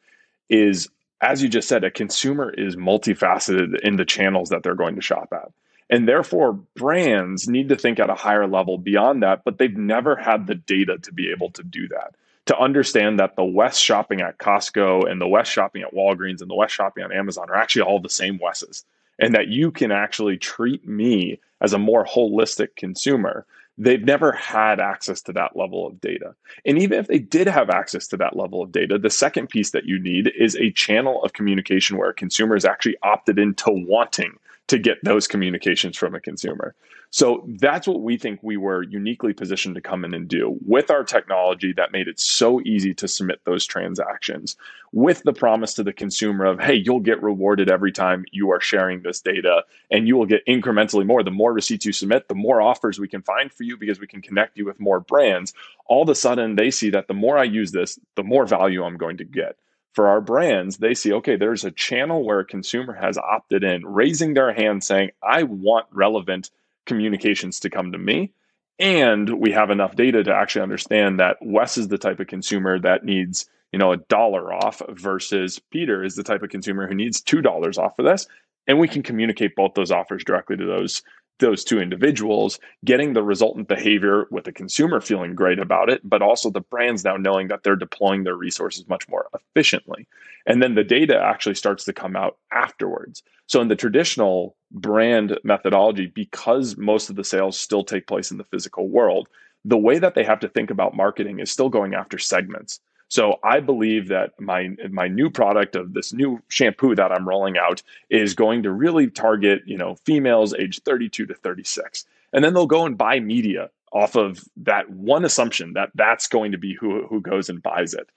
[0.49, 0.89] is
[1.23, 5.01] as you just said, a consumer is multifaceted in the channels that they're going to
[5.01, 5.51] shop at.
[5.89, 10.17] And therefore, brands need to think at a higher level beyond that, but they've never
[10.17, 12.15] had the data to be able to do that.
[12.47, 16.49] To understand that the Wes shopping at Costco and the Wes shopping at Walgreens and
[16.49, 18.83] the Wes shopping on Amazon are actually all the same Wesses,
[19.17, 23.45] and that you can actually treat me as a more holistic consumer
[23.77, 26.35] they've never had access to that level of data.
[26.65, 29.71] And even if they did have access to that level of data, the second piece
[29.71, 33.71] that you need is a channel of communication where a consumer is actually opted into
[33.71, 36.73] wanting to get those communications from a consumer.
[37.09, 40.89] So that's what we think we were uniquely positioned to come in and do with
[40.89, 44.55] our technology that made it so easy to submit those transactions
[44.91, 48.61] with the promise to the consumer of, hey, you'll get rewarded every time you are
[48.61, 51.23] sharing this data and you will get incrementally more.
[51.23, 54.07] The more receipts you submit, the more offers we can find for you because we
[54.07, 55.53] can connect you with more brands.
[55.85, 58.83] All of a sudden, they see that the more I use this, the more value
[58.83, 59.57] I'm going to get
[59.93, 63.85] for our brands, they see, okay, there's a channel where a consumer has opted in,
[63.85, 66.49] raising their hand saying, I want relevant
[66.85, 68.31] communications to come to me.
[68.79, 72.79] And we have enough data to actually understand that Wes is the type of consumer
[72.79, 76.95] that needs, you know, a dollar off versus Peter is the type of consumer who
[76.95, 78.27] needs two dollars off for this.
[78.65, 81.03] And we can communicate both those offers directly to those
[81.39, 86.21] those two individuals, getting the resultant behavior with the consumer feeling great about it, but
[86.21, 90.07] also the brands now knowing that they're deploying their resources much more efficiently.
[90.45, 93.23] And then the data actually starts to come out afterwards.
[93.47, 98.37] So, in the traditional brand methodology, because most of the sales still take place in
[98.37, 99.27] the physical world,
[99.65, 102.79] the way that they have to think about marketing is still going after segments.
[103.09, 107.57] So I believe that my my new product of this new shampoo that I'm rolling
[107.57, 112.05] out is going to really target, you know, females age 32 to 36.
[112.33, 116.51] And then they'll go and buy media off of that one assumption that that's going
[116.51, 118.09] to be who who goes and buys it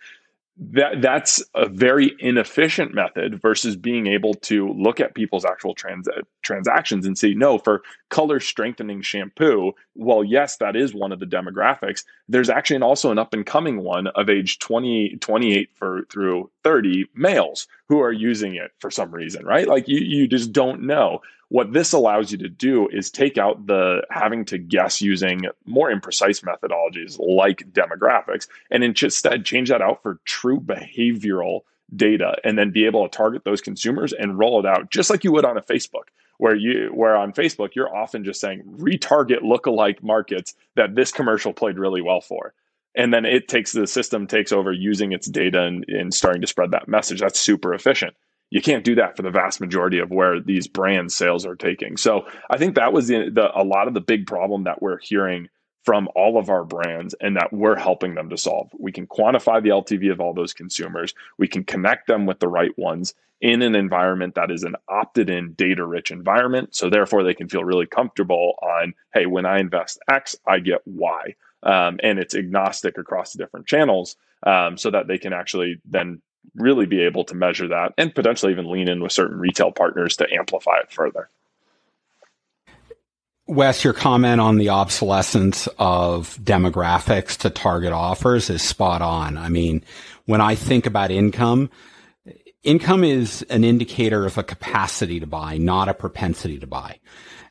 [0.58, 6.08] that that's a very inefficient method versus being able to look at people's actual trans-
[6.42, 11.26] transactions and see no for color strengthening shampoo well yes that is one of the
[11.26, 12.04] demographics.
[12.28, 16.50] There's actually an, also an up and coming one of age 20 28 for through
[16.64, 19.68] 30 males who are using it for some reason right?
[19.68, 23.66] Like you you just don't know what this allows you to do is take out
[23.66, 30.02] the having to guess using more imprecise methodologies like demographics and instead change that out
[30.02, 31.60] for true behavioral
[31.94, 35.22] data and then be able to target those consumers and roll it out just like
[35.22, 39.40] you would on a Facebook where you where on Facebook you're often just saying retarget
[39.42, 42.52] lookalike markets that this commercial played really well for.
[42.94, 46.46] And then it takes the system takes over using its data and, and starting to
[46.46, 47.20] spread that message.
[47.20, 48.14] That's super efficient.
[48.50, 51.96] You can't do that for the vast majority of where these brand sales are taking.
[51.96, 54.98] So I think that was the, the a lot of the big problem that we're
[54.98, 55.48] hearing
[55.84, 58.68] from all of our brands and that we're helping them to solve.
[58.76, 61.14] We can quantify the LTV of all those consumers.
[61.38, 65.30] We can connect them with the right ones in an environment that is an opted
[65.30, 66.74] in data rich environment.
[66.74, 70.80] So therefore they can feel really comfortable on, hey, when I invest X, I get
[70.86, 71.34] Y.
[71.62, 76.20] Um, and it's agnostic across the different channels um, so that they can actually then
[76.54, 80.16] really be able to measure that and potentially even lean in with certain retail partners
[80.16, 81.28] to amplify it further.
[83.48, 89.38] Wes, your comment on the obsolescence of demographics to target offers is spot on.
[89.38, 89.84] I mean,
[90.24, 91.70] when I think about income,
[92.64, 96.98] income is an indicator of a capacity to buy, not a propensity to buy.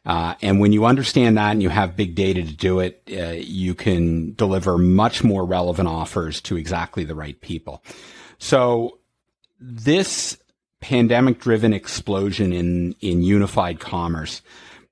[0.05, 3.31] Uh, and when you understand that and you have big data to do it, uh,
[3.31, 7.81] you can deliver much more relevant offers to exactly the right people.
[8.38, 9.00] So
[9.60, 10.38] this
[10.82, 14.41] pandemic driven explosion in, in unified commerce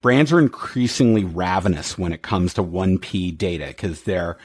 [0.04, 4.38] brands are increasingly ravenous when it comes to 1P data because they're,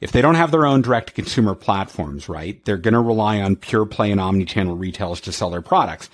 [0.00, 3.40] if they don't have their own direct to consumer platforms, right, they're going to rely
[3.40, 6.10] on pure play and omni-channel retailers to sell their products.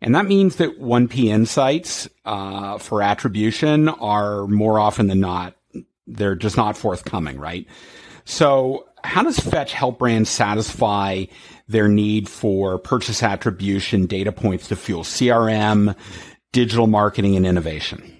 [0.00, 5.54] And that means that 1P insights, uh, for attribution are more often than not,
[6.06, 7.66] they're just not forthcoming, right?
[8.24, 11.24] So how does Fetch help brands satisfy
[11.68, 15.96] their need for purchase attribution data points to fuel CRM,
[16.52, 18.12] digital marketing and innovation?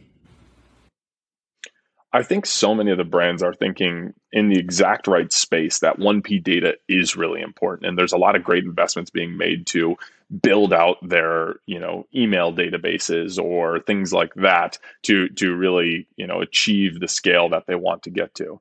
[2.13, 5.99] I think so many of the brands are thinking in the exact right space that
[5.99, 7.87] 1P data is really important.
[7.87, 9.97] And there's a lot of great investments being made to
[10.43, 16.27] build out their, you know, email databases or things like that to to really, you
[16.27, 18.61] know, achieve the scale that they want to get to.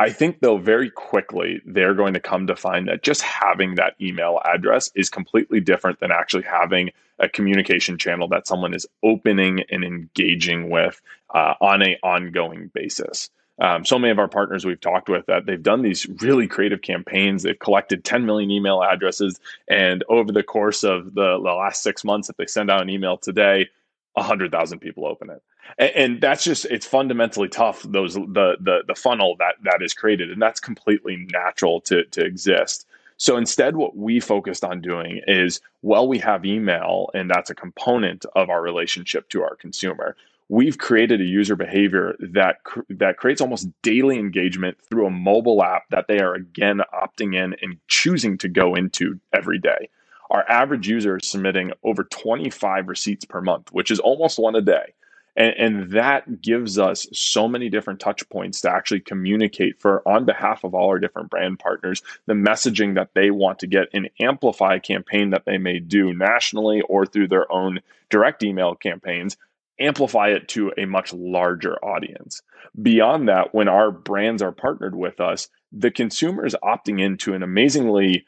[0.00, 3.94] I think, though, very quickly they're going to come to find that just having that
[4.00, 9.64] email address is completely different than actually having a communication channel that someone is opening
[9.70, 11.00] and engaging with
[11.34, 13.28] uh, on a ongoing basis.
[13.60, 16.80] Um, so many of our partners we've talked with that they've done these really creative
[16.80, 17.42] campaigns.
[17.42, 22.04] They've collected 10 million email addresses, and over the course of the, the last six
[22.04, 23.68] months, if they send out an email today,
[24.12, 25.42] 100,000 people open it
[25.76, 29.92] and, and, that's just it's fundamentally tough those the the the funnel that that is
[29.92, 32.86] created and that's completely natural to to exist.
[33.16, 37.54] So instead what we focused on doing is well we have email and that's a
[37.54, 40.16] component of our relationship to our consumer.
[40.50, 42.56] We've created a user behavior that
[42.88, 47.54] that creates almost daily engagement through a mobile app that they are again opting in
[47.60, 49.90] and choosing to go into every day.
[50.30, 54.62] Our average user is submitting over 25 receipts per month which is almost one a
[54.62, 54.94] day
[55.38, 60.24] and, and, that gives us so many different touch points to actually communicate for on
[60.24, 64.10] behalf of all our different brand partners the messaging that they want to get and
[64.20, 69.36] amplify a campaign that they may do nationally or through their own direct email campaigns
[69.80, 72.42] amplify it to a much larger audience.
[72.82, 77.42] Beyond that when our brands are partnered with us the consumer is opting into an
[77.42, 78.24] amazingly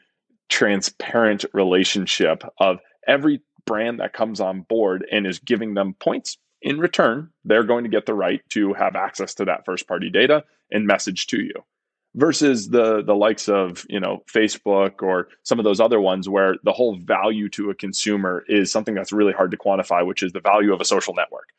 [0.47, 6.79] transparent relationship of every brand that comes on board and is giving them points in
[6.79, 10.43] return, they're going to get the right to have access to that first party data
[10.71, 11.53] and message to you
[12.15, 16.55] versus the the likes of you know Facebook or some of those other ones where
[16.63, 20.33] the whole value to a consumer is something that's really hard to quantify which is
[20.33, 21.49] the value of a social network.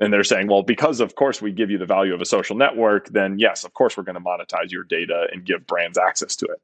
[0.00, 2.56] And they're saying well because of course we give you the value of a social
[2.56, 6.36] network then yes of course we're going to monetize your data and give brands access
[6.36, 6.60] to it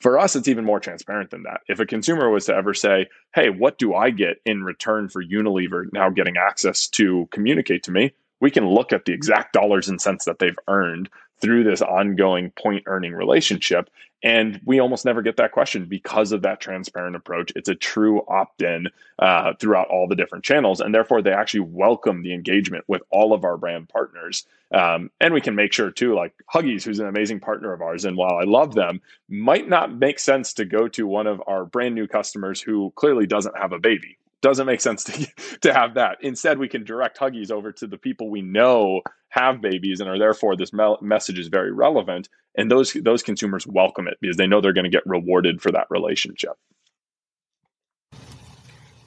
[0.00, 1.60] for us, it's even more transparent than that.
[1.68, 5.24] If a consumer was to ever say, Hey, what do I get in return for
[5.24, 8.12] Unilever now getting access to communicate to me?
[8.40, 11.08] We can look at the exact dollars and cents that they've earned
[11.40, 13.90] through this ongoing point earning relationship.
[14.22, 17.52] And we almost never get that question because of that transparent approach.
[17.54, 20.80] It's a true opt in uh, throughout all the different channels.
[20.80, 24.46] And therefore, they actually welcome the engagement with all of our brand partners.
[24.72, 28.04] Um, and we can make sure, too, like Huggies, who's an amazing partner of ours,
[28.04, 31.64] and while I love them, might not make sense to go to one of our
[31.64, 35.26] brand new customers who clearly doesn't have a baby doesn't make sense to
[35.62, 36.18] to have that.
[36.20, 40.18] Instead, we can direct Huggies over to the people we know have babies and are
[40.18, 44.46] therefore this me- message is very relevant, and those those consumers welcome it because they
[44.46, 46.52] know they're going to get rewarded for that relationship.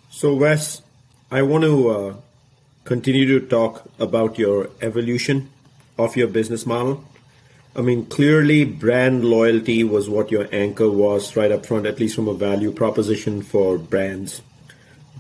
[0.10, 0.82] So, Wes,
[1.32, 2.16] I want to uh,
[2.84, 5.50] continue to talk about your evolution
[5.98, 7.06] of your business model.
[7.78, 12.16] I mean, clearly, brand loyalty was what your anchor was right up front, at least
[12.16, 14.42] from a value proposition for brands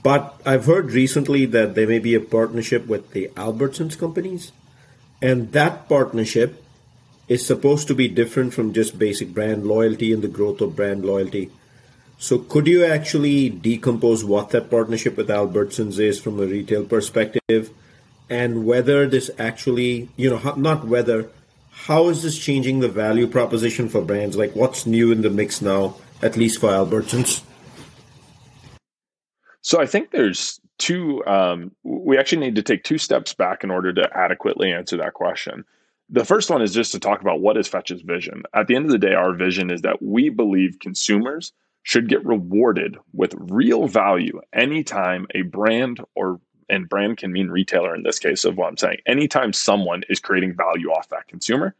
[0.01, 4.51] But I've heard recently that there may be a partnership with the Albertsons companies,
[5.21, 6.63] and that partnership
[7.27, 11.05] is supposed to be different from just basic brand loyalty and the growth of brand
[11.05, 11.51] loyalty.
[12.17, 17.69] So, could you actually decompose what that partnership with Albertsons is from a retail perspective,
[18.29, 21.29] and whether this actually, you know, not whether,
[21.71, 24.35] how is this changing the value proposition for brands?
[24.35, 27.43] Like, what's new in the mix now, at least for Albertsons?
[29.61, 33.71] So, I think there's two, um, we actually need to take two steps back in
[33.71, 35.65] order to adequately answer that question.
[36.09, 38.43] The first one is just to talk about what is Fetch's vision.
[38.55, 41.53] At the end of the day, our vision is that we believe consumers
[41.83, 46.39] should get rewarded with real value anytime a brand or
[46.69, 48.97] and brand can mean retailer in this case of what I'm saying.
[49.07, 51.75] Anytime someone is creating value off that consumer,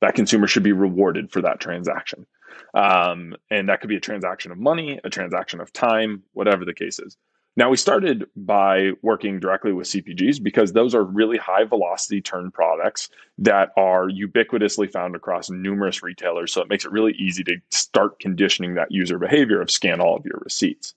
[0.00, 2.26] that consumer should be rewarded for that transaction.
[2.74, 6.74] Um, and that could be a transaction of money, a transaction of time, whatever the
[6.74, 7.16] case is.
[7.54, 12.50] Now, we started by working directly with CPGs because those are really high velocity turn
[12.50, 16.50] products that are ubiquitously found across numerous retailers.
[16.50, 20.16] So it makes it really easy to start conditioning that user behavior of scan all
[20.16, 20.94] of your receipts.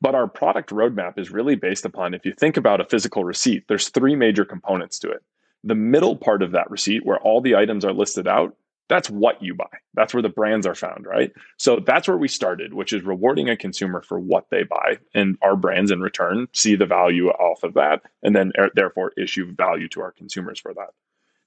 [0.00, 3.64] But our product roadmap is really based upon if you think about a physical receipt,
[3.66, 5.24] there's three major components to it.
[5.64, 8.54] The middle part of that receipt, where all the items are listed out,
[8.88, 9.64] that's what you buy.
[9.94, 11.32] That's where the brands are found, right?
[11.58, 14.98] So that's where we started, which is rewarding a consumer for what they buy.
[15.14, 19.12] And our brands in return see the value off of that and then er, therefore
[19.16, 20.90] issue value to our consumers for that.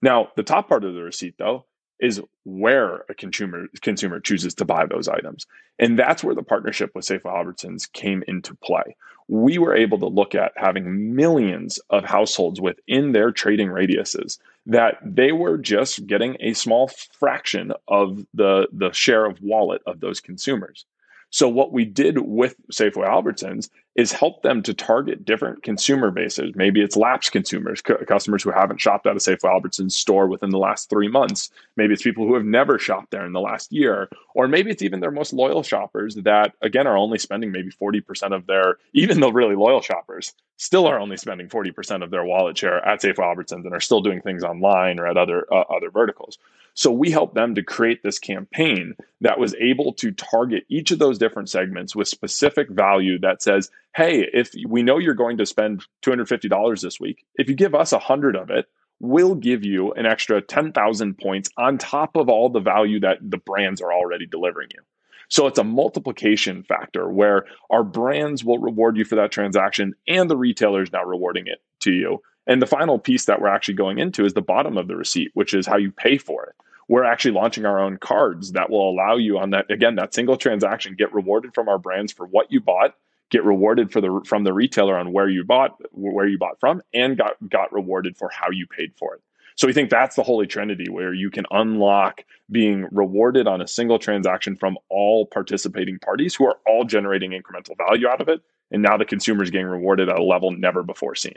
[0.01, 1.65] Now, the top part of the receipt, though,
[1.99, 5.45] is where a consumer consumer chooses to buy those items.
[5.77, 8.95] And that's where the partnership with Safeway Albertsons came into play.
[9.27, 14.97] We were able to look at having millions of households within their trading radiuses that
[15.03, 20.19] they were just getting a small fraction of the, the share of wallet of those
[20.19, 20.85] consumers.
[21.31, 26.53] So what we did with Safeway Albertsons is help them to target different consumer bases.
[26.55, 30.51] Maybe it's lapsed consumers, c- customers who haven't shopped at a Safeway Albertsons store within
[30.51, 31.51] the last three months.
[31.75, 34.81] Maybe it's people who have never shopped there in the last year, or maybe it's
[34.81, 38.77] even their most loyal shoppers that again are only spending maybe forty percent of their,
[38.93, 42.83] even though really loyal shoppers still are only spending forty percent of their wallet share
[42.87, 46.37] at Safeway Albertsons and are still doing things online or at other uh, other verticals.
[46.79, 50.99] So we helped them to create this campaign that was able to target each of
[50.99, 55.45] those different segments with specific value that says, hey, if we know you're going to
[55.45, 58.69] spend $250 this week, if you give us a hundred of it,
[59.01, 63.39] we'll give you an extra 10,000 points on top of all the value that the
[63.39, 64.81] brands are already delivering you.
[65.27, 70.29] So it's a multiplication factor where our brands will reward you for that transaction and
[70.29, 72.21] the retailer is now rewarding it to you.
[72.47, 75.31] And the final piece that we're actually going into is the bottom of the receipt,
[75.33, 76.55] which is how you pay for it
[76.89, 80.35] we're actually launching our own cards that will allow you on that again that single
[80.35, 82.95] transaction get rewarded from our brands for what you bought
[83.29, 86.81] get rewarded for the from the retailer on where you bought where you bought from
[86.93, 89.21] and got got rewarded for how you paid for it.
[89.55, 93.67] So we think that's the holy trinity where you can unlock being rewarded on a
[93.67, 98.41] single transaction from all participating parties who are all generating incremental value out of it.
[98.71, 101.35] And now the consumer is getting rewarded at a level never before seen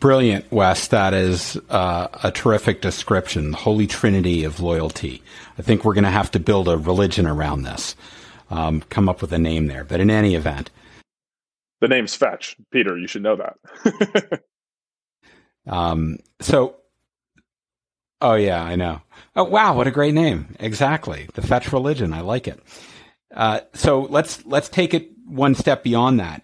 [0.00, 0.88] Brilliant, Wes.
[0.88, 3.50] That is uh, a terrific description.
[3.50, 5.22] The holy trinity of loyalty.
[5.58, 7.94] I think we're going to have to build a religion around this.
[8.48, 9.84] Um, come up with a name there.
[9.84, 10.70] But in any event,
[11.82, 12.96] the name's Fetch, Peter.
[12.96, 14.42] You should know that.
[15.68, 16.76] um, so,
[18.22, 19.02] oh yeah, I know.
[19.36, 20.56] Oh wow, what a great name!
[20.58, 22.12] Exactly, the Fetch religion.
[22.12, 22.58] I like it.
[23.34, 26.42] Uh, so let's let's take it one step beyond that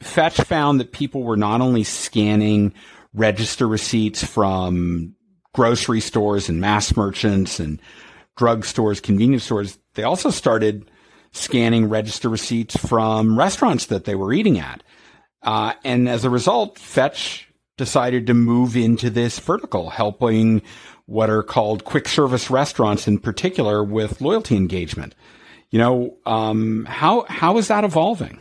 [0.00, 2.74] Fetch found that people were not only scanning
[3.14, 5.14] register receipts from
[5.54, 7.80] grocery stores and mass merchants and
[8.38, 10.90] drugstores, convenience stores, they also started
[11.32, 14.82] scanning register receipts from restaurants that they were eating at.
[15.42, 20.62] Uh, and as a result, Fetch decided to move into this vertical, helping
[21.06, 25.14] what are called quick service restaurants in particular with loyalty engagement.
[25.70, 28.38] You know, um, how how is that evolving?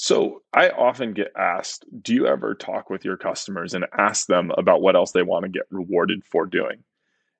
[0.00, 4.52] So I often get asked, do you ever talk with your customers and ask them
[4.56, 6.84] about what else they want to get rewarded for doing?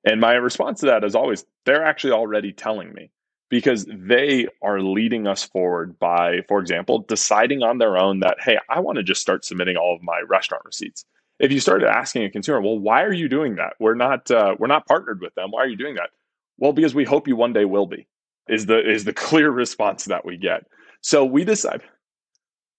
[0.04, 3.12] And my response to that is always, they're actually already telling me
[3.48, 8.58] because they are leading us forward by, for example, deciding on their own that, hey,
[8.68, 11.04] I want to just start submitting all of my restaurant receipts.
[11.38, 13.74] If you started asking a consumer, well, why are you doing that?
[13.78, 15.52] We're not uh, we're not partnered with them.
[15.52, 16.10] Why are you doing that?
[16.56, 18.08] Well, because we hope you one day will be.
[18.48, 20.66] Is the is the clear response that we get.
[21.02, 21.82] So we decide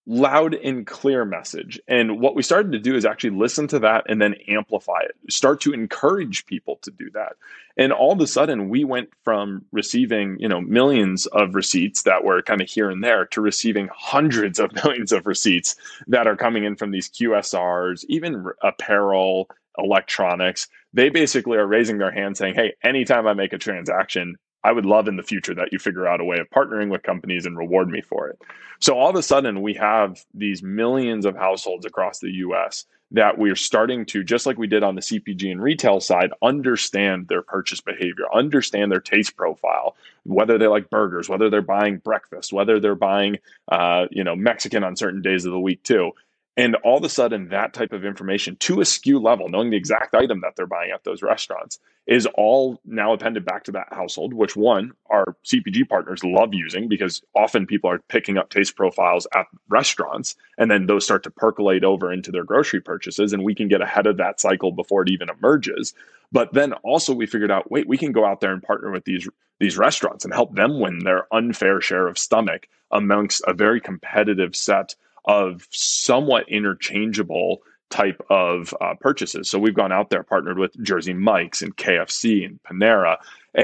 [0.09, 1.79] loud and clear message.
[1.87, 5.15] And what we started to do is actually listen to that and then amplify it,
[5.31, 7.33] start to encourage people to do that.
[7.77, 12.23] And all of a sudden, we went from receiving, you know, millions of receipts that
[12.23, 15.75] were kind of here and there to receiving hundreds of millions of receipts
[16.07, 19.47] that are coming in from these QSRs, even apparel,
[19.77, 20.67] electronics.
[20.91, 24.85] They basically are raising their hand saying, hey, anytime I make a transaction, I would
[24.85, 27.57] love in the future that you figure out a way of partnering with companies and
[27.57, 28.39] reward me for it.
[28.79, 33.37] So all of a sudden, we have these millions of households across the US that
[33.37, 37.41] we're starting to, just like we did on the CPG and retail side, understand their
[37.41, 42.79] purchase behavior, understand their taste profile, whether they like burgers, whether they're buying breakfast, whether
[42.79, 43.37] they're buying,
[43.69, 46.11] uh, you know, Mexican on certain days of the week too.
[46.57, 49.77] And all of a sudden, that type of information to a SKU level, knowing the
[49.77, 53.87] exact item that they're buying at those restaurants, is all now appended back to that
[53.91, 58.75] household, which one, our CPG partners love using because often people are picking up taste
[58.75, 63.31] profiles at restaurants and then those start to percolate over into their grocery purchases.
[63.31, 65.93] And we can get ahead of that cycle before it even emerges.
[66.31, 69.05] But then also we figured out, wait, we can go out there and partner with
[69.05, 69.29] these
[69.59, 74.55] these restaurants and help them win their unfair share of stomach amongst a very competitive
[74.55, 74.95] set
[75.25, 79.49] of somewhat interchangeable type of uh, purchases.
[79.49, 83.17] So we've gone out there, partnered with Jersey Mike's and KFC and Panera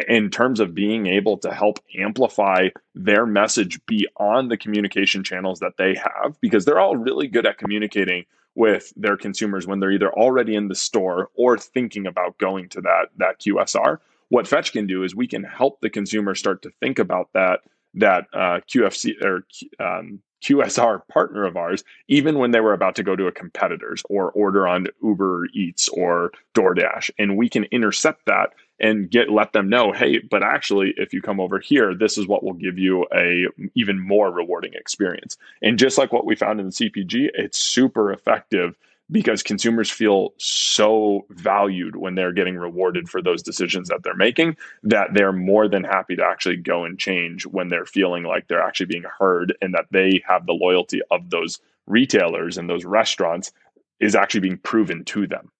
[0.07, 5.77] in terms of being able to help amplify their message beyond the communication channels that
[5.77, 8.25] they have, because they're all really good at communicating
[8.55, 12.81] with their consumers when they're either already in the store or thinking about going to
[12.81, 13.99] that that QSR.
[14.29, 17.59] What Fetch can do is we can help the consumer start to think about that
[17.95, 19.45] that uh, QFC or
[19.79, 24.03] um, QSR partner of ours, even when they were about to go to a competitor's
[24.09, 27.09] or order on Uber Eats or DoorDash.
[27.17, 31.21] And we can intercept that and get let them know, hey, but actually, if you
[31.21, 35.37] come over here, this is what will give you a even more rewarding experience.
[35.61, 38.75] And just like what we found in the CPG, it's super effective
[39.11, 44.57] because consumers feel so valued when they're getting rewarded for those decisions that they're making
[44.83, 48.63] that they're more than happy to actually go and change when they're feeling like they're
[48.63, 53.51] actually being heard and that they have the loyalty of those retailers and those restaurants
[53.99, 55.51] is actually being proven to them.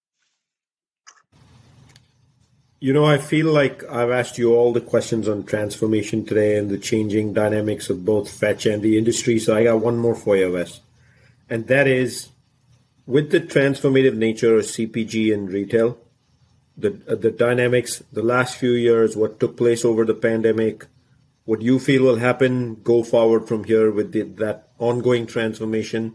[2.80, 6.68] You know, I feel like I've asked you all the questions on transformation today and
[6.68, 9.38] the changing dynamics of both Fetch and the industry.
[9.38, 10.80] So I got one more for you, Wes.
[11.48, 12.28] And that is
[13.06, 15.98] with the transformative nature of CPG and retail,
[16.76, 20.86] the uh, the dynamics, the last few years, what took place over the pandemic,
[21.44, 26.14] what you feel will happen go forward from here with the, that ongoing transformation.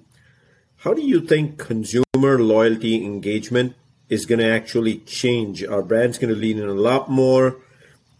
[0.78, 3.76] How do you think consumer loyalty engagement
[4.10, 5.64] is going to actually change?
[5.64, 7.58] Are brands going to lean in a lot more?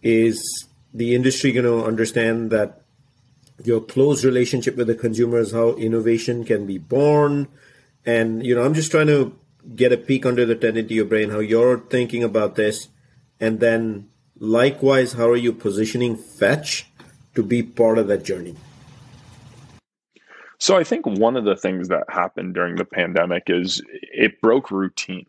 [0.00, 0.40] Is
[0.94, 2.82] the industry going to understand that
[3.62, 7.48] your close relationship with the consumer is how innovation can be born?
[8.04, 9.36] And, you know, I'm just trying to
[9.76, 12.88] get a peek under the tent into your brain, how you're thinking about this.
[13.38, 16.86] And then likewise, how are you positioning Fetch
[17.34, 18.56] to be part of that journey?
[20.58, 24.70] So I think one of the things that happened during the pandemic is it broke
[24.70, 25.26] routine.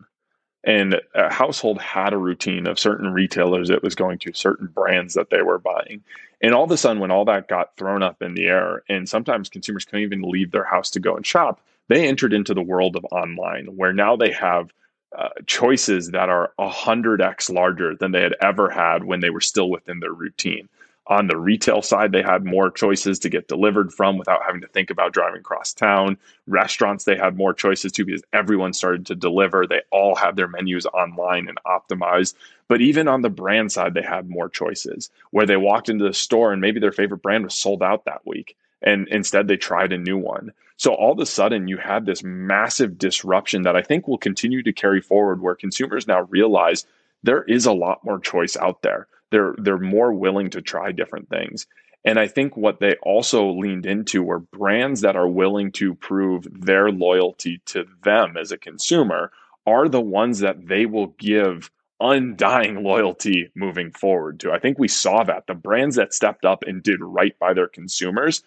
[0.64, 5.16] And a household had a routine of certain retailers it was going to, certain brands
[5.16, 6.04] that they were buying.
[6.42, 9.10] And all of a sudden, when all that got thrown up in the air, and
[9.10, 11.60] sometimes consumers couldn't even leave their house to go and shop,
[11.90, 14.72] they entered into the world of online where now they have
[15.18, 19.70] uh, choices that are 100x larger than they had ever had when they were still
[19.70, 20.68] within their routine.
[21.08, 24.68] On the retail side, they had more choices to get delivered from without having to
[24.68, 26.18] think about driving across town.
[26.48, 29.68] Restaurants, they had more choices too because everyone started to deliver.
[29.68, 32.36] They all had their menus online and optimized.
[32.70, 36.14] But even on the brand side, they had more choices where they walked into the
[36.14, 39.94] store and maybe their favorite brand was sold out that week and instead they tried
[39.94, 40.52] a new one.
[40.78, 44.64] So all of a sudden you had this massive disruption that I think will continue
[44.64, 46.86] to carry forward where consumers now realize
[47.24, 49.08] there is a lot more choice out there.
[49.32, 51.66] They're they're more willing to try different things.
[52.06, 56.46] And I think what they also leaned into were brands that are willing to prove
[56.52, 59.32] their loyalty to them as a consumer
[59.66, 61.72] are the ones that they will give
[62.02, 64.52] undying loyalty moving forward to.
[64.52, 67.70] I think we saw that the brands that stepped up and did right by their
[67.70, 68.44] consumers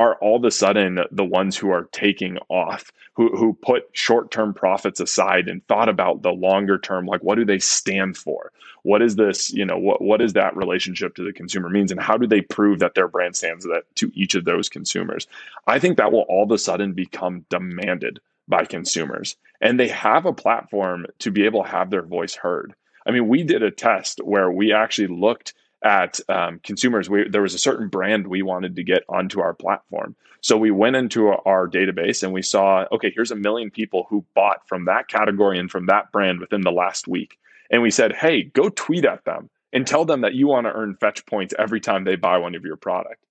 [0.00, 4.30] are all of a sudden the ones who are taking off, who, who put short
[4.30, 8.50] term profits aside and thought about the longer term, like what do they stand for?
[8.82, 11.92] What is this, you know, what, what is that relationship to the consumer means?
[11.92, 15.26] And how do they prove that their brand stands that to each of those consumers?
[15.66, 19.36] I think that will all of a sudden become demanded by consumers.
[19.60, 22.74] And they have a platform to be able to have their voice heard.
[23.06, 27.42] I mean, we did a test where we actually looked at um, consumers, we, there
[27.42, 30.14] was a certain brand we wanted to get onto our platform.
[30.42, 34.24] So we went into our database and we saw, okay, here's a million people who
[34.34, 37.38] bought from that category and from that brand within the last week.
[37.70, 40.72] And we said, hey, go tweet at them and tell them that you want to
[40.72, 43.24] earn fetch points every time they buy one of your product.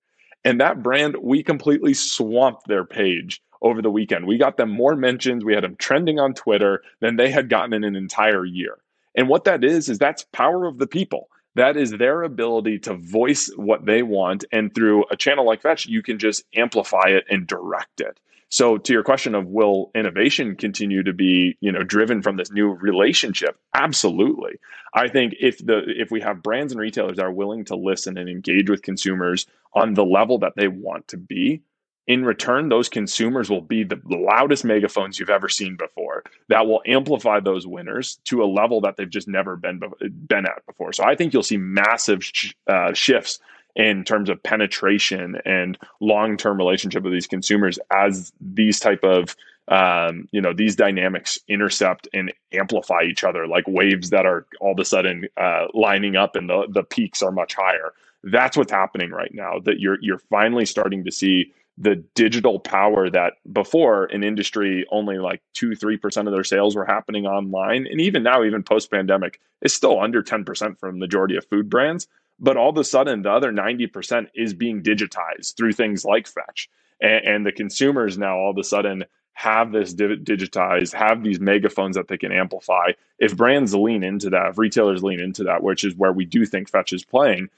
[0.44, 4.26] And that brand, we completely swamped their page over the weekend.
[4.26, 5.44] We got them more mentions.
[5.44, 8.78] We had them trending on Twitter than they had gotten in an entire year.
[9.14, 11.28] And what that is, is that's power of the people.
[11.56, 14.44] That is their ability to voice what they want.
[14.52, 18.20] And through a channel like Fetch, you can just amplify it and direct it.
[18.52, 22.50] So to your question of will innovation continue to be, you know, driven from this
[22.50, 23.56] new relationship?
[23.74, 24.58] Absolutely.
[24.92, 28.18] I think if the if we have brands and retailers that are willing to listen
[28.18, 31.62] and engage with consumers on the level that they want to be,
[32.10, 36.82] in return, those consumers will be the loudest megaphones you've ever seen before that will
[36.84, 39.80] amplify those winners to a level that they've just never been,
[40.26, 40.92] been at before.
[40.92, 43.38] So I think you'll see massive sh- uh, shifts
[43.76, 49.36] in terms of penetration and long-term relationship with these consumers as these type of
[49.68, 54.72] um, you know these dynamics intercept and amplify each other like waves that are all
[54.72, 57.92] of a sudden uh, lining up and the, the peaks are much higher
[58.24, 63.08] that's what's happening right now that you're you're finally starting to see the digital power
[63.08, 67.86] that before an industry only like 2 3% of their sales were happening online.
[67.90, 71.70] And even now even post pandemic is still under 10% for the majority of food
[71.70, 72.06] brands.
[72.38, 76.68] But all of a sudden the other 90% is being digitized through things like fetch.
[77.00, 81.96] And, and the consumers now all of a sudden have this digitized have these megaphones
[81.96, 82.92] that they can amplify.
[83.18, 86.44] If brands lean into that if retailers lean into that which is where we do
[86.44, 87.48] think fetch is playing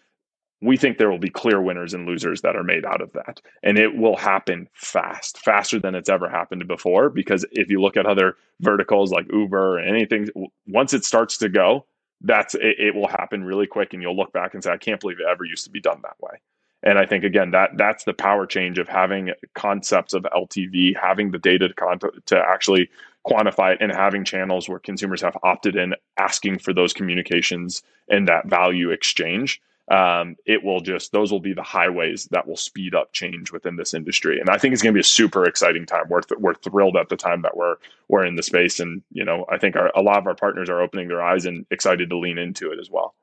[0.63, 3.41] we think there will be clear winners and losers that are made out of that.
[3.65, 7.11] And it will happen fast, faster than it's ever happened before.
[7.11, 10.29] Because if you look at other verticals like Uber or anything,
[10.69, 11.85] once it starts to go,
[12.21, 13.93] that's it, it will happen really quick.
[13.93, 16.01] And you'll look back and say, I can't believe it ever used to be done
[16.03, 16.39] that way.
[16.85, 21.31] And I think again that that's the power change of having concepts of LTV, having
[21.31, 22.89] the data to, to actually
[23.25, 28.27] quantify it, and having channels where consumers have opted in, asking for those communications and
[28.27, 29.61] that value exchange
[29.91, 33.77] um, it will just those will be the highways that will speed up change within
[33.77, 34.39] this industry.
[34.39, 36.05] And i think it's going to be a super exciting time.
[36.09, 37.77] We're, th- we're thrilled at the time that we're
[38.09, 38.81] we're in the space.
[38.81, 41.47] And you know i think our, a lot of our partners are opening their eyes
[41.47, 43.15] and excited to lean into it as well.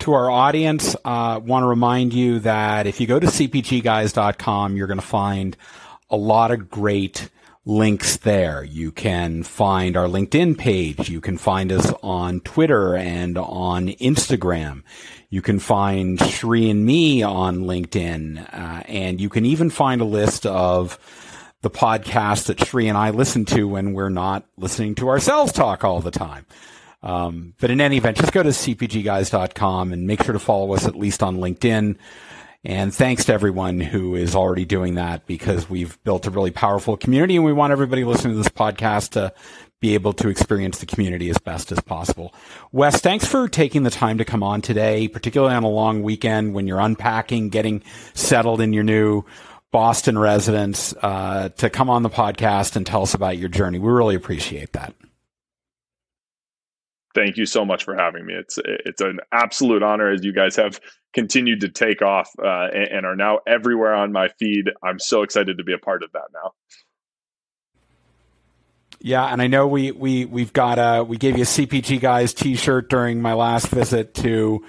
[0.00, 4.76] To our audience, I uh, want to remind you that if you go to cpgguys.com,
[4.76, 5.56] you're going to find
[6.10, 7.28] a lot of great
[7.64, 8.64] links there.
[8.64, 11.08] You can find our LinkedIn page.
[11.08, 14.82] You can find us on Twitter and on Instagram.
[15.30, 18.52] You can find Sri and me on LinkedIn.
[18.52, 20.98] Uh, and you can even find a list of
[21.62, 25.84] the podcasts that Sri and I listen to when we're not listening to ourselves talk
[25.84, 26.44] all the time.
[27.04, 30.86] Um, but in any event, just go to cpgguys.com and make sure to follow us
[30.86, 31.96] at least on LinkedIn.
[32.64, 36.96] And thanks to everyone who is already doing that because we've built a really powerful
[36.96, 39.32] community and we want everybody listening to this podcast to
[39.80, 42.32] be able to experience the community as best as possible.
[42.70, 46.54] Wes, thanks for taking the time to come on today, particularly on a long weekend
[46.54, 47.82] when you're unpacking, getting
[48.14, 49.24] settled in your new
[49.72, 53.80] Boston residence, uh, to come on the podcast and tell us about your journey.
[53.80, 54.94] We really appreciate that
[57.14, 58.34] thank you so much for having me.
[58.34, 60.80] It's it's an absolute honor as you guys have
[61.12, 64.70] continued to take off uh, and, and, are now everywhere on my feed.
[64.82, 66.52] I'm so excited to be a part of that now.
[69.00, 72.32] Yeah, and I know we we we've got a we gave you a CPG guys
[72.32, 74.64] T-shirt during my last visit to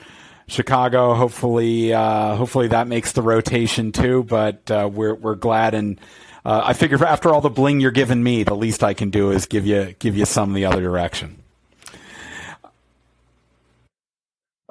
[0.47, 1.13] Chicago.
[1.13, 4.23] Hopefully, uh, hopefully that makes the rotation too.
[4.23, 5.99] But uh, we're we're glad and.
[6.45, 9.31] Uh, I figure after all the bling you're giving me, the least I can do
[9.31, 11.41] is give you give you some the other direction.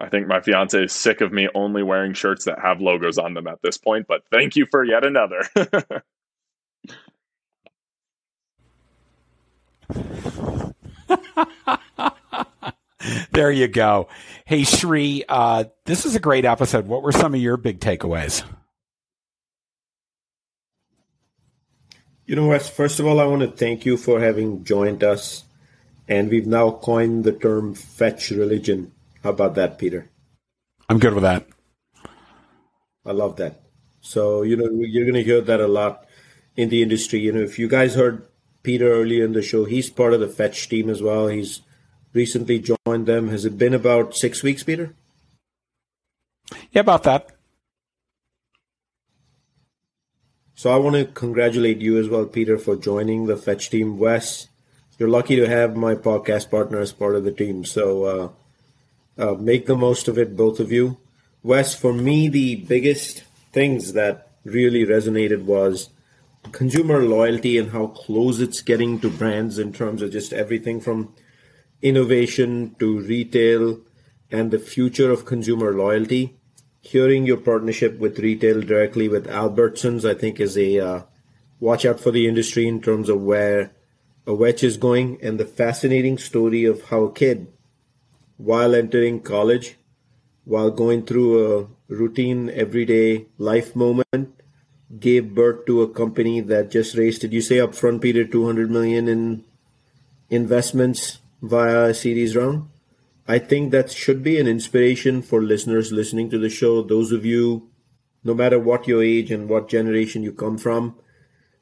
[0.03, 3.35] I think my fiance is sick of me only wearing shirts that have logos on
[3.35, 5.49] them at this point, but thank you for yet another.
[13.31, 14.09] there you go.
[14.45, 16.89] Hey, Sri, uh, this is a great episode.
[16.89, 18.43] What were some of your big takeaways?
[22.27, 25.45] You know, Wes, first of all, I want to thank you for having joined us.
[26.09, 28.92] And we've now coined the term fetch religion
[29.23, 30.11] how about that, Peter?
[30.89, 31.47] I'm good with that.
[33.05, 33.63] I love that.
[34.01, 36.07] So, you know, you're going to hear that a lot
[36.57, 37.21] in the industry.
[37.21, 38.27] You know, if you guys heard
[38.63, 41.29] Peter earlier in the show, he's part of the Fetch team as well.
[41.29, 41.63] He's
[42.13, 43.29] recently joined them.
[43.29, 44.95] Has it been about six weeks, Peter?
[46.73, 47.31] Yeah, about that.
[50.55, 53.99] So I want to congratulate you as well, Peter, for joining the Fetch team.
[53.99, 54.49] Wes,
[54.99, 57.65] you're lucky to have my podcast partner as part of the team.
[57.65, 58.29] So uh,
[59.19, 60.99] Uh, make the most of it, both of you.
[61.43, 65.91] Wes, for me, the biggest things that really resonated was
[66.51, 71.15] consumer loyalty and how close it's getting to brands in terms of just everything from
[71.83, 73.81] innovation to retail
[74.31, 76.37] and the future of consumer loyalty.
[76.81, 81.03] Hearing your partnership with retail directly with Albertsons, I think, is a uh,
[81.61, 83.73] watch out for the industry in terms of where
[84.27, 87.52] a wedge is going, and the fascinating story of how a kid,
[88.37, 89.77] while entering college,
[90.45, 94.35] while going through a routine everyday life moment,
[94.99, 99.09] gave birth to a company that just raised, did you say upfront, Peter, 200 million
[99.09, 99.45] in
[100.29, 102.69] investments via a series round?
[103.27, 106.83] I think that should be an inspiration for listeners listening to the show.
[106.83, 107.71] Those of you,
[108.25, 110.97] no matter what your age and what generation you come from,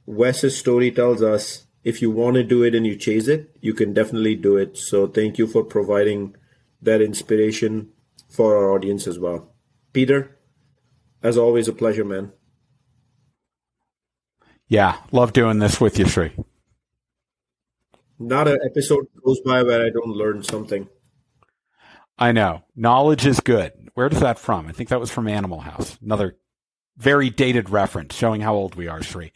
[0.06, 3.74] Wes's story tells us if you want to do it and you chase it, you
[3.74, 4.76] can definitely do it.
[4.76, 6.34] So thank you for providing
[6.82, 7.90] that inspiration
[8.28, 9.52] for our audience as well.
[9.92, 10.38] Peter,
[11.22, 12.32] as always, a pleasure, man.
[14.68, 16.32] Yeah, love doing this with you, Sri.
[18.18, 20.88] Not an episode goes by where I don't learn something.
[22.18, 22.62] I know.
[22.76, 23.72] Knowledge is good.
[23.94, 24.68] Where does that from?
[24.68, 25.98] I think that was from Animal House.
[26.02, 26.36] Another
[26.96, 29.32] very dated reference showing how old we are, Sri.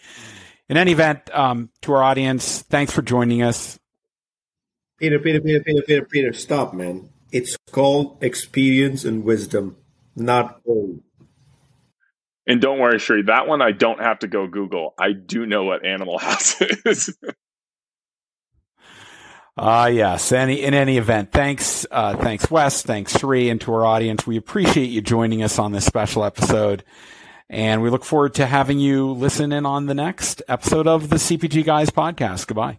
[0.69, 3.79] In any event, um, to our audience, thanks for joining us.
[4.99, 7.09] Peter, Peter, Peter, Peter, Peter, Peter, stop, man.
[7.35, 9.77] It's called experience and wisdom,
[10.15, 11.03] not old.
[12.47, 14.95] And don't worry, Sri, that one I don't have to go Google.
[14.97, 17.13] I do know what Animal House is.
[19.57, 20.31] Ah, uh, yes.
[20.31, 24.25] Any in any event, thanks, uh, thanks, Wes, thanks, Sri, and to our audience.
[24.25, 26.85] We appreciate you joining us on this special episode,
[27.51, 31.17] and we look forward to having you listen in on the next episode of the
[31.17, 32.47] CPG Guys podcast.
[32.47, 32.79] Goodbye.